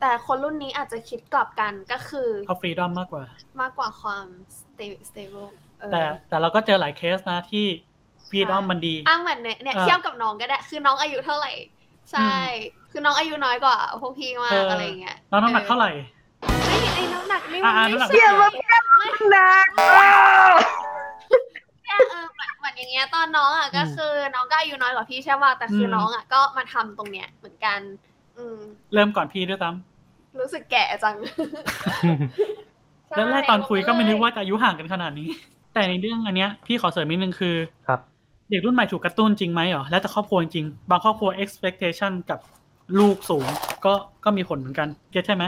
[0.00, 3.24] แต่คนรุ่นนี้อาจจะคิดกลับกันก็คือเขา freedom มากกว่า
[3.60, 4.26] มากกว่าความ
[4.58, 7.66] sta- stable เออแต่แต่เราก็เจอหลายเคสนะที่
[8.28, 11.52] ฟรีดอมมันดีอ้างเหมือนเนี่ยเนี่ยเออเทียบกับน้องก็ได้ คือน้องอายุเท่าไหร่
[12.12, 12.32] ใช่
[12.90, 15.90] คือน้องอายุน้อยกว่าพวกพี่มาเอกอออะไรอย่างเงี้ยน้องน้ำหนักเท่าไหร่
[16.66, 18.50] ไม่ไอ้น้ำหนักนี่อ่ามันน้ำหนัไม่กใช่เทียบว่า
[18.98, 19.66] ไม่นัก
[21.84, 22.41] แค่เออเหมื
[22.72, 27.80] อนเหมือนอย่างเงี้ยตอนน้องอะก็คือน้องก็อายุน้อยกว่าพี่ใช่ป่ะแต่คืออมน้องอะก็มาทำตรงเนี้ยเหมือนกัน
[28.36, 28.56] อืม
[28.94, 29.70] เริ่มก่อนพี่ด้วยซ้
[30.40, 31.18] รู้สึกแก่จังำ
[33.16, 35.28] แล้วแรกตอนคุยก็ไม่นึกว่าจะอายุห่างกันขนาดนี้
[35.74, 37.56] แต่ในเรื่องอันเนี้ยพี่ขอเสริมนิดนึงคือ
[37.88, 38.00] ครับ
[38.50, 42.38] เด็กรุ่นใหม่ถูกกระตุ้นจริงไหมเหรอ แล้วแต่ครอบครัวจริงๆบางครอบครัว expectation กับ
[42.98, 43.46] ลูกสูง
[43.84, 43.92] ก็
[44.24, 45.44] ก็มีผลเหมือนกัน เก็ตใช่ไหม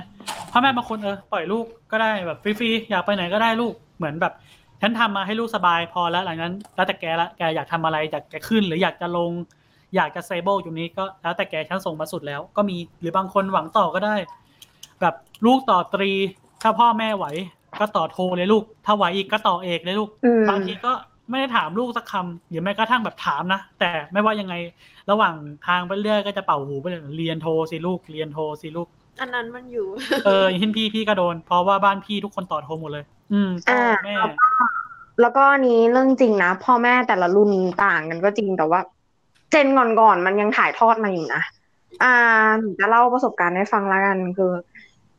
[0.51, 4.33] พ่อแม่บางคนเออปล่อยลูกก็ได้แบบฟรีๆ อยากไปไหนก็ได้ลูก เหมือนแบบ
[4.81, 9.31] ฉันทำมาให้ลูกสบายพอแล้วหลังจากนั้น แล้วแต่แกละแกอยากทำอะไรอยากจะขึ้นหรืออยากจะลง
[9.97, 14.17] อยากจะเซเบิลอยู่นี้ก็แล้วแต่แกฉันส่งมาสุดแล้ว ก็มีหรือบางคนหวังต่อก็ได้
[15.01, 15.15] แบบ
[15.47, 16.11] ลูกต่อตรี
[16.63, 17.27] ถ้าพ่อแม่ไหว
[17.81, 20.93] ก็ต่อโทเลยลูก ถ้าไหวอีกก็ต่อเอกเลยลูกอืมบางทีก็
[21.31, 24.55] ไม่ได้ถามลูกสักคำหรือแม้กระทั่งแบบถามนะ แต่ไม่ว่ายังไง
[25.11, 25.35] ระหว่าง
[25.67, 28.89] ทางไปเรื่อยก็จะเป่าหูไปเลยเรียนโทสิลูกเรียนโทสิลูก
[29.21, 29.87] อันนั้นมันอยู่
[30.27, 34.17] เอออย่างเช่นพี่พี่ก็โดน เพราะว่าบ้านพี่ทุกคนต่อโทหมดเลย อืมพ่ออ่าแม่
[35.21, 37.51] แล้วก็อันนี้เรื่องจริงนะพ่อแม่แต่ละรุ่น
[37.85, 38.81] ต่างกันก็จริงแต่ว่า
[39.51, 39.67] เจน
[40.01, 41.43] ก่อนๆมันยังถ่ายทอดมาอยู่นะ
[42.03, 42.13] อ่า
[42.61, 44.53] หนูจะเล่าประสบการณ์ให้ฟังแล้วกันคือ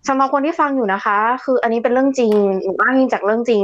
[0.08, 2.34] สำหรับคนที่ฟังอยู่นะคะ คืออันนี้เป็นเรื่องจริง
[2.64, 3.64] หนูอ้างอิงจากเรื่องจริง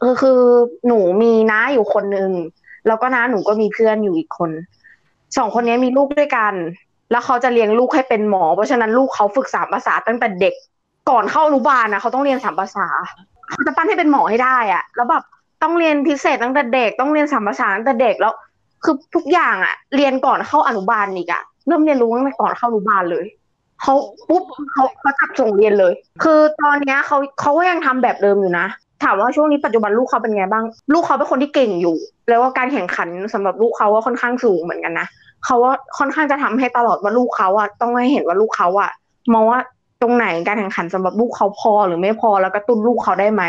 [0.00, 0.40] คือคือ
[0.86, 2.30] หนูมีน้าอยู่คนหนึ่ง
[2.86, 4.50] แล้วก็น้าหนูก็มีเพื่อนอยู่อีกคน
[5.36, 6.54] สองคนนี้มีลูกด้วยกัน
[7.10, 10.54] แล้วเขาจะเลี้ยงลูกให้เป็นหมอ เพราะฉะนั้นลูกเขาฝึกสามภาษาตั้งแต่เด็ก
[11.10, 12.86] ก่อนเข้าอนุบาลนะเขาต้องเรียนสามภาษา
[13.50, 15.22] เขาจะปั้นให้เป็นหมอให้ได้อะแล้วแบบ
[15.62, 18.32] ต้องเรียนพิเศษตั้งแต่เด็ก ต้องเรียนสามภาษาตั้งแต่เด็กแล้ว
[18.84, 23.24] คือทุกอย่างอะเรียนก่อนเข้าอนุบาลอีกอะเริ่มเรียนรู้ตั้งแต่ก่อนเข้าอนุบาลเลย
[23.82, 23.94] เขา
[24.28, 24.42] ปุ๊บ
[24.72, 25.92] เขาเขาจับส่งเรียนเลย
[26.22, 28.66] คือตอนเนี้ยเขาเขาก็ยังทำแบบเดิมอยู่นะ
[29.04, 31.96] ถามว่าช่วงนี้ปัจจุบันลูกเขาเป็นไงบ้าง ลูกเขาเป็นคนที่เก่งอยู่
[32.28, 35.06] แล้วว่าการแข่งขันสำหรับลูกเขาว่าค่อนข้างสูงเหมือนกันนะ
[35.44, 38.90] เขาว่าค่อนข้างจะทำให้ตลอดว่าลูกเขาอะต้องให้เห็นว่าลูกเขาอะ
[39.34, 39.58] มองว่า
[40.02, 43.44] ตรงไหนการแข่งขันสำหรับลูกเขาพอหรือไม่พอแล้วกระตุ้นลูกเขาได้ไหม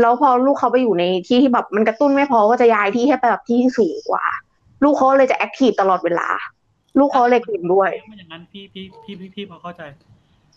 [0.00, 4.24] แล้วพอลูกเขาไปอยู่ในที่ที่แบบมันกระตุ้นไม่พอก็จะย้ายที่ให้ไปแบบที่ที่สูงกว่า
[4.84, 6.28] ลูกเขาเลยจะแอคทีฟตลอดเวลา
[6.98, 9.82] ลูกเขาเลยเก่งด้วยมันอย่างนั้นพี่พี่พี่พี่พี่พอเข้าใจ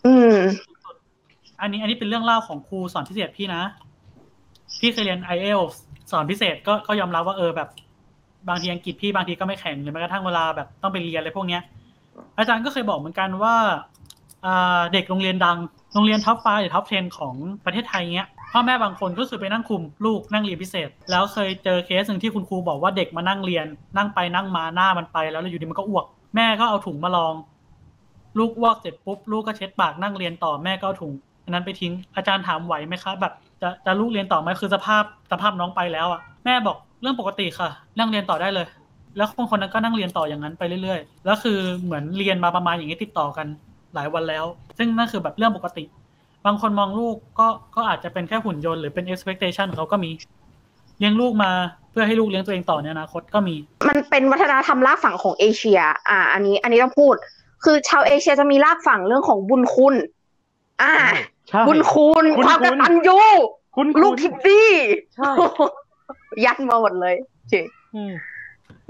[0.06, 0.36] อืม
[1.60, 3.62] อันนี้อันนี้เป็นเรื่องเล่าของครูสอนพิเศษพี่นะ
[4.80, 5.60] พี่เคยเรียน i อเอล
[6.10, 7.68] สอนพิเศษก็ก็ยอมรับว่าเออแบบ
[8.48, 11.62] บางทีอังกฤษพี่บางทีก็ไม่แข็งหรือแม้กระทั่งเวลาแบบต้องไปเรียนอะไรพวกเนี้ย
[12.38, 13.54] อาจารย์ก็เคยบอกเหมือนกันว่า
[14.92, 15.58] เด็กโรงเรียนดัง
[15.94, 17.34] โรงเรียน top five หรือ top 10ของ
[17.64, 23.66] ประเทศไทยเงี้ยพ่อแม่บางคนก็คือไปนั่งคุมลูกนั่งเรียนพิเศษ แล้วเคยเจอเคสหนึ่งที่คุณครูบอกว่าเด็กมานั่งเรียน
[23.96, 26.04] นั่งไปนั่งมาหน้ามันไปแล้วแล้วอยู่ดีมันก็อ้วก
[26.36, 27.34] แม่ก็เอาถุงมารอง
[28.38, 31.12] ลูกอ้วกเสร็จปุ๊บลูกก็เช็ดปากนั่งเรียนต่อแม่ก็เอาถุง
[31.44, 33.32] อันนั้นไปทิ้งอาจารย์ถามไหวไหมคะแบบ
[33.62, 38.66] จะจะลูกเรียนต่อไหมคือสภาพสภาพน้องไปแล้วอะแม่บอก เรื่องปกติค่ะ นั่งเรียนต่อได้เลย
[39.16, 43.46] แล้วคนคนนั้นก็นั่งเรียนต่ออย่างนั้นไปเรื่อยๆ แล้วคือเหมือนเรียนมาประมาณอย่างนี้ติดต่อกัน
[43.94, 44.44] หลายวันแล้ว
[44.78, 45.84] ซึ่งนั่นคือแบบเรื่องปกติ
[46.46, 47.46] บางคนมองลูกก็
[47.76, 50.10] ก็อาจจะเป็นแค่หุ่นยนต์หรือเป็น expectation ของเขาก็มี
[50.98, 51.50] เลี้ยงลูกมา
[51.90, 53.54] เพื่อให้ลูกเลี้ยงตัวเองต่อในอนาคตก็มี
[53.88, 55.80] มันเป็นวัฒนธรรมรากฝังของเอเชีย
[56.10, 57.14] อ่า อันนี้ อันนี้ต้องพูด
[57.64, 59.94] คือชาวเอเชียจะมีรากฝังเรื่องของบุญคุณ
[60.82, 60.94] อ่า
[61.48, 63.20] ใช่บุญคุณคุณ ความกคุณตัญญู
[63.76, 64.68] คุณลูกทิปปี้
[65.14, 65.30] ใช่
[66.44, 67.14] ยัดมาหมดเลย
[67.52, 67.64] จริง
[67.94, 68.12] อืม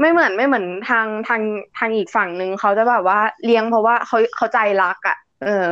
[0.01, 1.43] ไม่เหมือนไม่เหมือนทางทาง
[1.79, 5.67] ทางอีกฝั่งหนึ่งเขาจะแบบว่าเลี้ยงเพราะว่าเขาเขาใจรักอะ เออ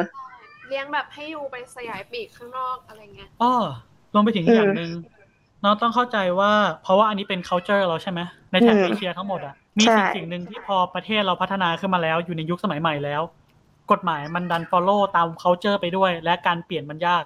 [0.69, 3.55] เลี้ยงแบบให้ยูไปสยายปีกข้างนอกอะไรเงี้ยอ้อ
[4.13, 4.91] รวมไปถึงอืมอย่างหนึ่ง
[5.65, 6.53] น้องต้องเข้าใจว่า
[6.83, 13.23] เพราะว่าอันนี้เป็น culture เราใช่ไหมในแถบอืมเอเชียทั้งหมดอะมีใช่สิ่งสิ่งหนึ่งที่พอประเทศเราพัฒนาขึ้นมาแล้ว อยู่ในยุคสมัยใหม่แล้ว
[13.91, 17.25] กฎหมายมันดัน follow ตาม culture ไปด้วย และการเปลี่ยนมันยาก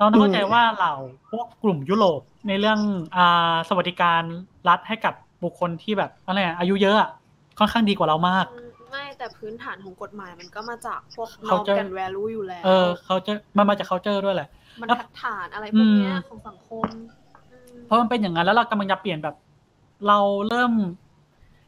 [0.00, 0.94] อืมน้องต้องเข้าใจว่าเหล่า
[1.30, 2.78] พวกกลุ่มยุโรปในเรื่อง
[3.16, 4.22] อ่าสวัสดิการ
[4.68, 7.10] รัฐให้กับบุคคลที่แบบอะไรอะอายุเยอะอะ
[7.58, 14.48] ค่อนข้างดีกว่าเรามากอืมไม่แต่พื้นฐานของกฎหมายมันก็มาจากพวกนอเขามจะกันแวลูอยู่แล้ว เออเขาจะมันมาจาก culture ด้วยแหละ
[14.80, 16.86] มันแล้วทัดฐานอะไรพวกเนี้ยอืม ของสังคม
[17.52, 19.34] อืมเพราะมันเป็นอย่างนั้นแล้วเรากำลังจะเปลี่ยนแบบ
[20.08, 20.18] เรา
[20.48, 20.72] เริ่ม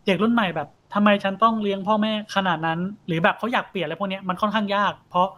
[0.07, 5.29] เด็กรุ่นใหม่แบบทำไมฉันต้องเลี้ยงพ่อแม่ขนาดนั้น หรือแบบเขาอยากเปลี่ยนอะไรพวกเนี้ยมันค่อนข้างยาก เพราะ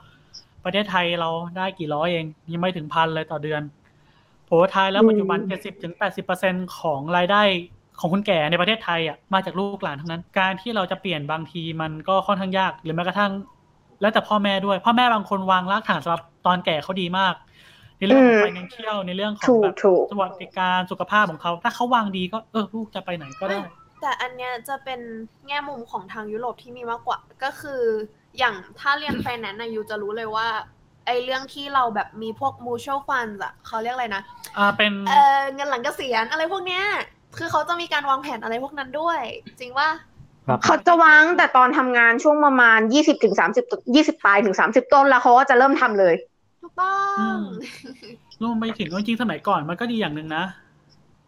[0.65, 3.63] ประเทศไทยเราได้กี่ร้อยเองยังไม่ถึงพันเลยต่อเดือน
[4.47, 7.43] โผล่ท้ายแล้วอืมปัจจุบันเจ็ดสิบถึงแปดสิบเปอร์เซ็นของรายได้
[8.01, 13.33] ของคนแก่ในประเทศไทยอะมาจากลูกหลานทั้งนั้น การที่เราจะเปลี่ยนบางทีมันก็ค่อนข้างยาก หรือแม้กระทั่ง
[14.01, 17.35] แล้วแต่พ่อแม่ด้วย พ่อแม่บางคนวางรากฐานสำหรับตอนแก่เขาดีมาก
[17.99, 23.59] ในเรื่องของอืมไฟแนนเชียลในเรื่องของถูแบกบถูกสวัสดิการสุขภาพของเขาถ้าเขาวางดีก็เออลูกจะไปไหนก็ได้
[24.01, 25.01] แต่อันเนี้ยจะเป็น
[25.47, 27.83] แง่มุมของทางยุโรปที่มีมากกว่าก็คือ
[28.39, 30.47] อย่างถ้าเรียนไฟแนนซ์นะยูจะรู้เลยว่า
[31.07, 34.23] ไอเรื่องที่เราแบบมีพวก mutual funds อะเขาเรียกอะไรนะ
[34.59, 36.85] อ่าเป็นเออเงินหลังเกษียณอะไรพวกเนี้ย
[37.39, 39.89] คือเขาจะมีการวางแผนอะไรพวกนั้นด้วย จริงว่า
[40.47, 43.65] ครับเขาจะวางแต่ตอนทำงานช่วงประมาณยี่สิบถึงสามสิบ
[43.95, 46.15] ยี่สิบปลายถึงสามสิบต้นแล้วเขาก็จะเริ่มทำเลย
[46.63, 46.97] ถูกต้อ
[47.35, 47.37] ง
[48.43, 50.45] รวมไปถึงจริงๆสมัยก่อนมันก็ดีอย่างหนึ่งนะ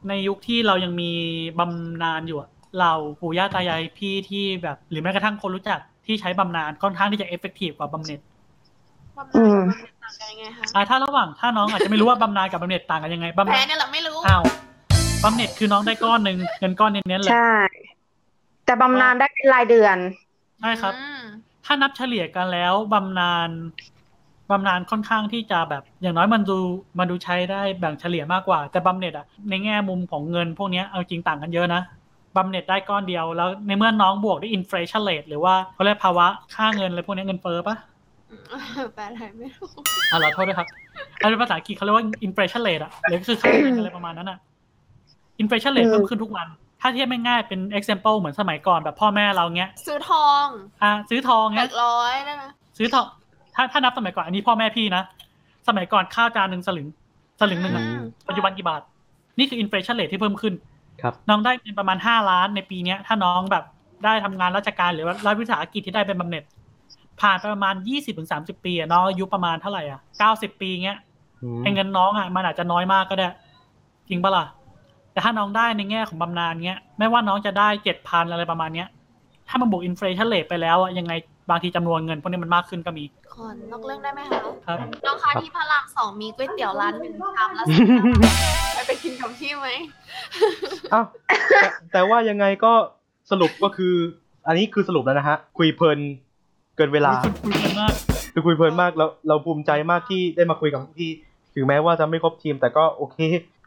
[0.09, 1.11] ในยุคที่เรายังมี
[1.59, 2.50] บำนาญอยู่อะ
[2.80, 8.20] เราปู่ย่าตายายพี่ที่แบบ หรือแม้กระทั่งคนรู้จัก ที่ใช้บำนาญค่อนข้างที่จะเอฟเฟกตีฟกว่าบำเหน็จ
[9.16, 14.42] บำอืนาญมกับบำเหน็จต่างกันยังไงคะอ่าถ้าระหว่างถ้าน้องอาจจะไม่รู้ว่าบำนาญกับบำเหน็จต่างกันยังไงบำแพ้นาญเนี่ยแหละไม่รู้ อ้าว
[15.24, 17.55] บำเหน็จคือน้องได้ก้อนหนึ่งเงินก้อนเน้นๆเลยใช่
[18.64, 19.96] แต่บำนาญได้เป็นรายเดือน
[20.61, 21.22] ใช่ครับ อืม
[21.64, 23.48] ถ้านับเฉลี่ยกันแล้วบำนาญ
[24.50, 26.59] บำนาญค่อนข้างที่จะแบบ อย่างน้อยมันดู
[26.98, 31.82] มันดูใช้ได้แบ่งเฉลี่ยมากกว่า แต่บำเหน็จอะในแง่มุมของเงินพวกเนี้ยเอาจริงต่างกันเยอะนะ
[32.37, 37.76] บำเหน็จได้ก้อนเดียวแล้วในเมื่อน้องบวกด้วย inflation rate หรือว่าเขาเรียกภาวะค่าเงินอะไรพวกเนี้ยเงินเฟ้อปะ
[38.95, 39.68] แปลอะไรไม่รู้
[40.11, 40.68] อะขอโทษด้วยครับ
[41.20, 44.39] อันเป็นภาษาอังกฤษเขาเรียกว่า inflation rate อะหรือคือค่าเงินอะไรประมาณนั้นอะ
[45.40, 46.47] inflation rate อืมเพิ่มขึ้นทุกวัน
[46.80, 50.47] ถ้าเทียบไม่ง่ายเป็น example เหมือนสมัยก่อนแบบพ่อแม่เราเงี้ย ซื้อทอง
[50.83, 52.45] อะซื้อทองหเงี้ลัยกร้อยได้ไหม
[52.78, 53.07] ซื้อทอง
[53.55, 55.03] ถ้าถ้านับสมัยก่อนอันนี้พ่อแม่พี่นะ
[55.68, 56.89] สมัยก่อนข้าวจานหนึ่งสลึง
[57.41, 58.83] สลึงหนึ่งอะอืมปัจจุบันกี่บาท
[59.39, 60.55] นี่คืออินฟลชันเรทที่เพิ่มขึ้น
[61.03, 63.64] ครับน้องได้เป็นประมาณห้าล้านในปีเนี้ย ถ้าน้องแบบ
[64.05, 66.44] ได้ทำงานราชการหรือว่ารัฐวิสาหกิจที่ได้เป็นบำเหน็จ
[67.20, 70.98] ผ่านไปประมาณยี่สิบถึงสามสิบปีอะน้องอายุประมาณเท่าไหร่อะเก้าสิบปีเงี้ย
[71.42, 73.28] อืมไอ้เงินน้องอะมันอาจจะน้อยมากก็ได้
[74.09, 74.44] จริงปะล่ะ
[75.12, 78.88] แต่ถ้าน้องได้ในแง่ของบำนาญเงี้ย ไม่ว่าน้องจะได้เจ็ดพันอะไรประมาณเนี้ย
[79.48, 81.12] ถ้ามันบวกอินฟลชันเรทไปแล้วอะยังไง
[81.51, 88.32] บางทีจำนวนเงินพวกนี้มันมากขึ้นก็มี ขอนอกเรื่องได้ไหมคะครับ น้องคะที่พระรามสองมีก๋วยเตี๋ยวร้านหนึ่งชามละสิบห้าบา
[88.72, 89.68] ทไปไปกินกับพี่ไหม
[90.93, 91.07] อ้าว
[91.49, 91.61] แต่
[91.93, 92.72] แต่ว่ายังไงก็
[93.30, 93.95] สรุปก็คือ
[94.47, 95.99] อันนี้คือสรุปแล้วนะฮะ คุยเพลิน
[96.76, 97.93] เกินเวลา คุยคุยกันมาก
[98.32, 101.11] คือคุยเพลินมากแล้วเราภูมิใจมากที่ได้มาคุยกับพี่
[101.55, 103.18] ถึงแม้ว่าจะไม่ครบทีม แต่ก็โอเค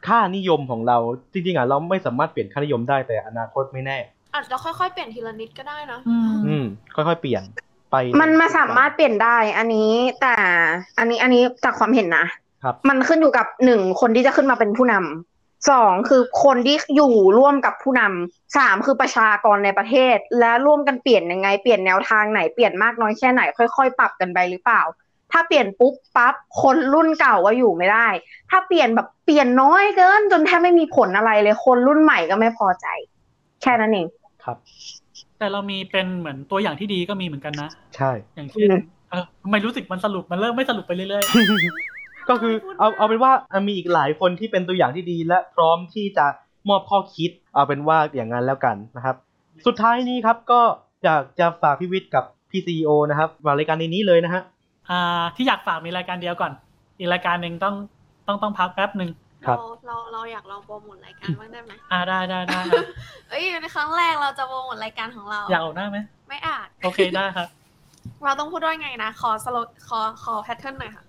[0.07, 0.97] ค่านิยมของเรา
[1.33, 3.97] จริงๆอะเราไม่สามารถเปลี่ยนค่านิยมได้แต่อนาคตไม่แน่
[4.35, 6.65] อาจจะค่อยๆเปลี่ยนทีละนิดก็ได้นะอืมอืม
[6.95, 7.43] ค่อยๆเปลี่ยน
[7.91, 10.35] ไปมันมาสามารถเปลี่ยนได้อันนี้แต่
[10.97, 12.25] อันนี้อันนี้จากความเห็นนะ
[12.63, 24.81] ครับ มันขึ้นอยู่กับหนึ่งคนที่จะขึ้นมาเป็นผู้นำสองคือคนที่อยู่ร่วมกับผู้นำสามคือประชากรในประเทศ และร่วมกันเปลี่ยนยังไงเปลี่ยนแนวทางไหนเปลี่ยนมากน้อยแค่ไหน ค่อยๆ ปรับกันไปหรือเปล่า
[25.31, 28.07] ถ้าเปลี่ยนปุ๊บปั๊บคนรุ่นเก่าว่าอยู่ไม่ได้
[28.49, 32.87] ถ้าเปลี่ยนแบบเปลี่ยนน้อยเกิน จนแทบไม่มีผลอะไรเลย คนรุ่นใหม่ก็ไม่พอใจ
[33.61, 34.07] แค่นั้นเอง
[34.45, 34.57] ครับ
[35.39, 41.23] แต่เรามีเป็นเหมือนตัวอย่างที่ดีก็มีเหมือนกันนะ ใช่ อย่างเช่นอืมเออทำไมรู้สึกมันสรุปมันเริ่มไม่สรุปไปเรื่อย
[42.29, 43.31] ก็คือเอาเอาเป็นว่า
[43.67, 46.25] มีอีกหลายคนที่เป็นตัวอย่างที่ดีและพร้อมที่จะ
[46.69, 49.15] มอบข้อคิด เอาเป็นว่าอย่างนั้นแล้วกันนะครับ
[49.65, 50.61] สุดท้ายนี้ครับก็
[51.03, 56.51] อยากจะฝากพี่วิทย์กับพี่ซีโอนะครับมารายการในนี้เลยนะฮะๆอ่าที่อยากฝากมีรายการเดียวก่อน
[56.97, 57.75] อีกรายการหนึ่งต้อง
[58.27, 62.59] ต้องต้องพักแป๊บหนึ่งครับ เราเราเราอยากลองโปรโมทรายการบ้างได้ไหมอ่าได้ได้ได้
[63.29, 65.97] เอ้ยในครั้งแรกเราจะโปรโมทรายการของเรา อยากออกหน้าไหม
[66.29, 67.47] ไม่อาจโอเคได้ครับ
[68.23, 71.03] เราต้องพูดว่าไงนะ ขอสโลขอขอแพทเทิร์นหน่อยค่ะ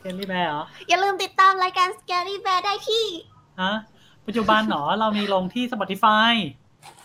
[0.00, 3.04] เกลลี่แบร์เหรอ อย่าลืมติดตามรายการ Scary Bear ได้ที่
[3.62, 3.74] ฮะ
[4.26, 6.32] ปัจจุบันเหรอ เรามีลงที่ Spotify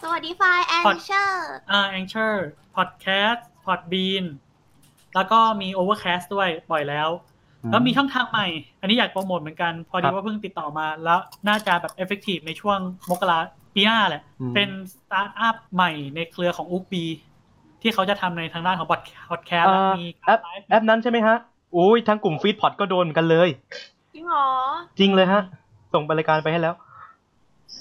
[0.01, 2.33] Spotify Anchor์อ่า Anchor
[2.75, 4.25] Podcast Podbean
[5.15, 7.09] แล้วก็มี Overcast ด้วยปล่อยแล้ว
[7.71, 8.47] แล้วมีช่องทางใหม่
[8.81, 12.79] อันนี้อยากโปรโมทเหมือนกัน พอดีรับว่าเพิ่งติดต่อมาแล้วน่าจะแบบ effective ในช่วง
[13.09, 13.39] มกรา
[13.75, 17.05] ปีหน้าแหละอืมเป็นสตาร์ทอัพใหม่ในเครือของ Ookbee
[17.81, 18.97] ที่เขาจะทำในทางด้านของพอ
[19.39, 20.39] ดแคสต์อ่ามีแอป
[20.69, 21.35] แอปนั้นใช่ไหมฮะ
[21.75, 23.49] อุ้ยทั้งกลุ่มฟีดพอดก็โดนเหมือนกันเลย
[24.13, 24.47] จริงเหรอ
[24.99, 25.41] จริงเลยฮะ
[25.93, 26.75] ส่งไปรายการไปให้แล้ว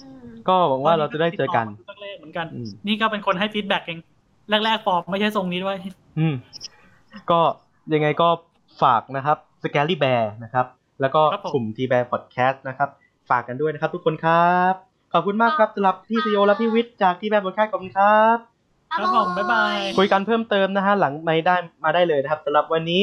[0.01, 1.66] อืมก็หวังว่าเราจะได้เจอกัน
[2.03, 3.99] แรกๆเหมือนกันอืมนี่ก็เป็นคนให้ feedback เอง
[4.64, 5.76] แรกๆฟอร์มไม่ใช่ทรงนี้ด้วย
[6.18, 6.35] อืม
[7.31, 7.41] ก็
[7.95, 8.29] ยังไงก็
[8.83, 10.66] ฝากนะครับ Scary Bear นะครับ
[11.00, 12.88] แล้วก็ครับผมกลุ่ม T Bear Podcast นะครับ
[13.30, 14.74] ฝากกันด้วยนะครับทุกคนครับ
[15.12, 18.36] ขอบคุณมากครับสำหรับพี่ซีโอและพี่วิทย์จาก Three Bear Podcast ขอบคุณครับ
[18.98, 23.00] ครับผม bye bye คุยกันเพิ่มเติมนะฮะหลังไม่ได้มาได้เลยนะครับสำหรับวันนี้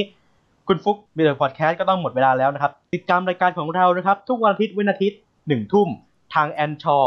[0.68, 5.90] คุณฟุกมีเดอร์พอดแคสต์ก็ต้องหมดเวลาแล้วนะครับ ติดตามรายการของเรานะครับ ทุกวันอาทิตย์เว้นอาทิตย์หนึ่งทุ่ม
[6.34, 7.06] ทาง a n c h o r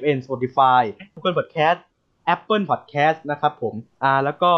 [0.00, 0.82] .fn Spotify
[1.14, 1.78] Google Podcast
[2.34, 4.52] Apple Podcast นะครับผมอ่าแล้วก็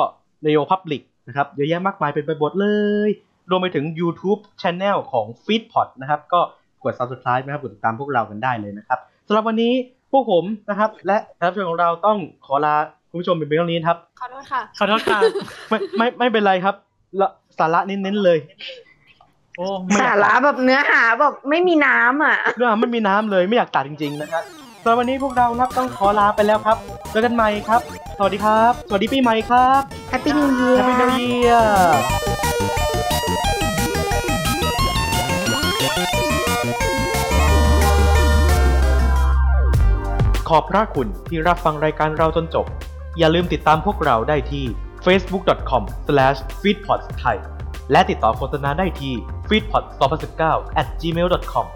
[0.45, 2.66] Neo Public นะครับเยอะแยะมากมายเป็นไปหมดเล
[3.09, 3.11] ย
[3.51, 6.41] รวมไปถึง YouTube Channel ของ Feedpot นะครับ ก็
[6.83, 9.73] กด Subscribe นะครับ กดติดตามพวกเรากันได้เลยนะครับสำหรับวันนี้
[10.13, 12.75] พวกผมนะครับ และแขกรับเชิญของเราต้องขอลา
[13.11, 15.21] คุณผู้ชมเป็นเพียงเท่านี้นะครับ ขอโทษค่ะ ขอโทษค่ะ
[15.69, 16.75] ไม่ไม่ไม่เป็นไรครับ
[17.21, 17.29] ละ
[17.59, 18.39] สาระเน้นๆเลย
[19.57, 24.45] โอ้ไม่อยากสาระแบบเนื้อหาแบบไม่มีน้ำอะเรื่องมันมีน้ำเลยไม่อยากตัดจริงๆนะครับ
[24.83, 26.77] สำหรับวันนี้พวกเรานะครับต้องขอลาไปแล้วครับ
[27.11, 27.81] เจอกันใหม่ครับ
[28.19, 29.81] สวัสดีครับ สวัสดีปีใหม่ครับ
[30.13, 31.65] Happy New Year Happy New Year
[32.43, 32.44] ข
[40.57, 42.67] อบพระคุณที่รับฟังรายการเราจนจบ
[43.19, 44.65] อย่าลืมติดตามพวกเราได้ที่
[45.05, 47.37] facebook.com/feedpodsthai
[47.93, 49.15] และติดต่อโฆษณาได้ที่
[49.49, 50.43] feedpod2019
[50.81, 51.67] at gmail.com